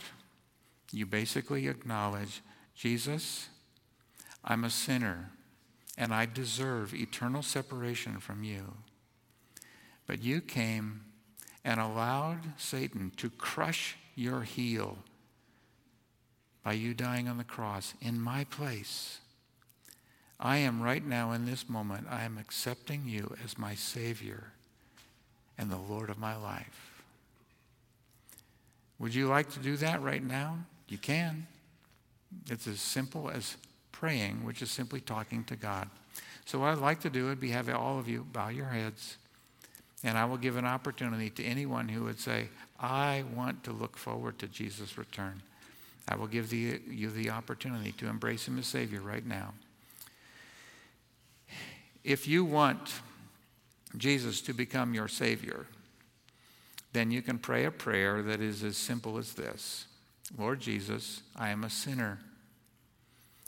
you 0.93 1.07
basically 1.07 1.69
acknowledge 1.69 2.43
Jesus, 2.75 3.49
I'm 4.45 4.65
a 4.65 4.71
sinner 4.71 5.31
and 5.99 6.13
I 6.13 6.27
deserve 6.27 6.95
eternal 6.95 7.43
separation 7.43 8.19
from 8.19 8.45
you. 8.45 8.75
But 10.07 10.23
you 10.23 10.41
came 10.41 11.03
and 11.65 11.81
allowed 11.81 12.59
Satan 12.59 13.13
to 13.17 13.31
crush 13.31 13.97
your 14.15 14.43
heel 14.43 14.99
by 16.63 16.75
you 16.75 16.95
dying 16.95 17.29
on 17.29 17.39
the 17.39 17.45
cross 17.45 17.95
in 18.01 18.21
my 18.21 18.45
place. 18.45 19.19
I 20.39 20.59
am 20.59 20.83
right 20.83 21.05
now 21.05 21.33
in 21.33 21.47
this 21.47 21.69
moment, 21.69 22.07
I 22.11 22.25
am 22.25 22.39
accepting 22.39 23.05
you 23.07 23.35
as 23.43 23.57
my 23.57 23.75
Savior 23.75 24.53
and 25.57 25.71
the 25.71 25.77
Lord 25.77 26.11
of 26.11 26.19
my 26.19 26.37
life. 26.37 27.03
Would 28.99 29.15
you 29.15 29.29
like 29.29 29.51
to 29.53 29.59
do 29.59 29.77
that 29.79 30.03
right 30.03 30.23
now? 30.23 30.59
You 30.89 30.99
can. 30.99 31.47
It's 32.49 32.67
as 32.67 32.81
simple 32.81 33.31
as 33.31 33.57
praying, 33.93 34.45
which 34.45 34.63
is 34.63 34.71
simply 34.71 35.01
talking 35.01 35.45
to 35.45 35.57
God. 35.57 35.89
So, 36.45 36.61
what 36.61 36.69
I'd 36.69 36.79
like 36.79 37.01
to 37.01 37.11
do 37.11 37.27
would 37.27 37.41
be 37.41 37.51
have 37.51 37.69
all 37.71 37.99
of 37.99 38.09
you 38.09 38.27
bow 38.33 38.49
your 38.49 38.67
heads, 38.67 39.17
and 40.05 40.17
I 40.17 40.25
will 40.25 40.37
give 40.37 40.57
an 40.57 40.67
opportunity 40.67 41.31
to 41.31 41.45
anyone 41.45 41.89
who 41.89 42.05
would 42.05 42.21
say, 42.21 42.49
I 42.79 43.25
want 43.35 43.65
to 43.65 43.73
look 43.73 43.97
forward 43.97 44.39
to 44.41 44.47
Jesus' 44.47 44.99
return. 44.99 45.43
I 46.09 46.15
will 46.15 46.29
give 46.29 46.51
the, 46.51 46.81
you 46.89 47.11
the 47.11 47.31
opportunity 47.31 47.93
to 47.93 48.07
embrace 48.07 48.47
Him 48.47 48.59
as 48.59 48.67
Savior 48.67 49.01
right 49.01 49.27
now. 49.27 49.55
If 52.05 52.29
you 52.29 52.45
want 52.45 53.01
Jesus 53.97 54.41
to 54.43 54.53
become 54.53 54.95
your 54.95 55.09
Savior, 55.09 55.67
then 56.93 57.11
you 57.11 57.23
can 57.23 57.39
pray 57.39 57.65
a 57.65 57.71
prayer 57.71 58.23
that 58.23 58.41
is 58.41 58.63
as 58.63 58.77
simple 58.77 59.19
as 59.19 59.35
this 59.35 59.87
Lord 60.37 60.61
Jesus, 60.61 61.23
I 61.37 61.51
am 61.51 61.65
a 61.65 61.71
sinner 61.71 62.19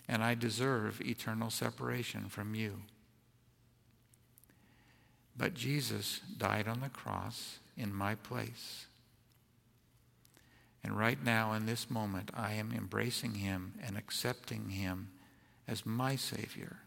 and 0.08 0.22
I 0.22 0.34
deserve 0.34 1.00
eternal 1.00 1.50
separation 1.50 2.28
from 2.28 2.54
you. 2.54 2.82
But 5.36 5.54
Jesus 5.54 6.20
died 6.36 6.66
on 6.66 6.80
the 6.80 6.88
cross 6.88 7.58
in 7.76 7.94
my 7.94 8.14
place. 8.14 8.86
And 10.82 10.96
right 10.96 11.22
now, 11.22 11.52
in 11.52 11.66
this 11.66 11.90
moment, 11.90 12.30
I 12.34 12.54
am 12.54 12.72
embracing 12.72 13.34
him 13.34 13.74
and 13.84 13.96
accepting 13.96 14.70
him 14.70 15.10
as 15.66 15.84
my 15.84 16.16
Savior. 16.16 16.78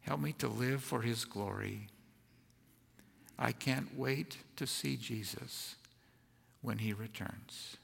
Help 0.00 0.20
me 0.20 0.32
to 0.32 0.48
live 0.48 0.82
for 0.82 1.02
his 1.02 1.24
glory. 1.24 1.88
I 3.38 3.52
can't 3.52 3.96
wait 3.96 4.38
to 4.56 4.66
see 4.66 4.96
Jesus 4.96 5.76
when 6.66 6.78
he 6.78 6.92
returns. 6.92 7.76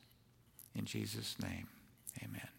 In 0.74 0.86
Jesus' 0.86 1.36
name, 1.40 1.68
amen. 2.20 2.51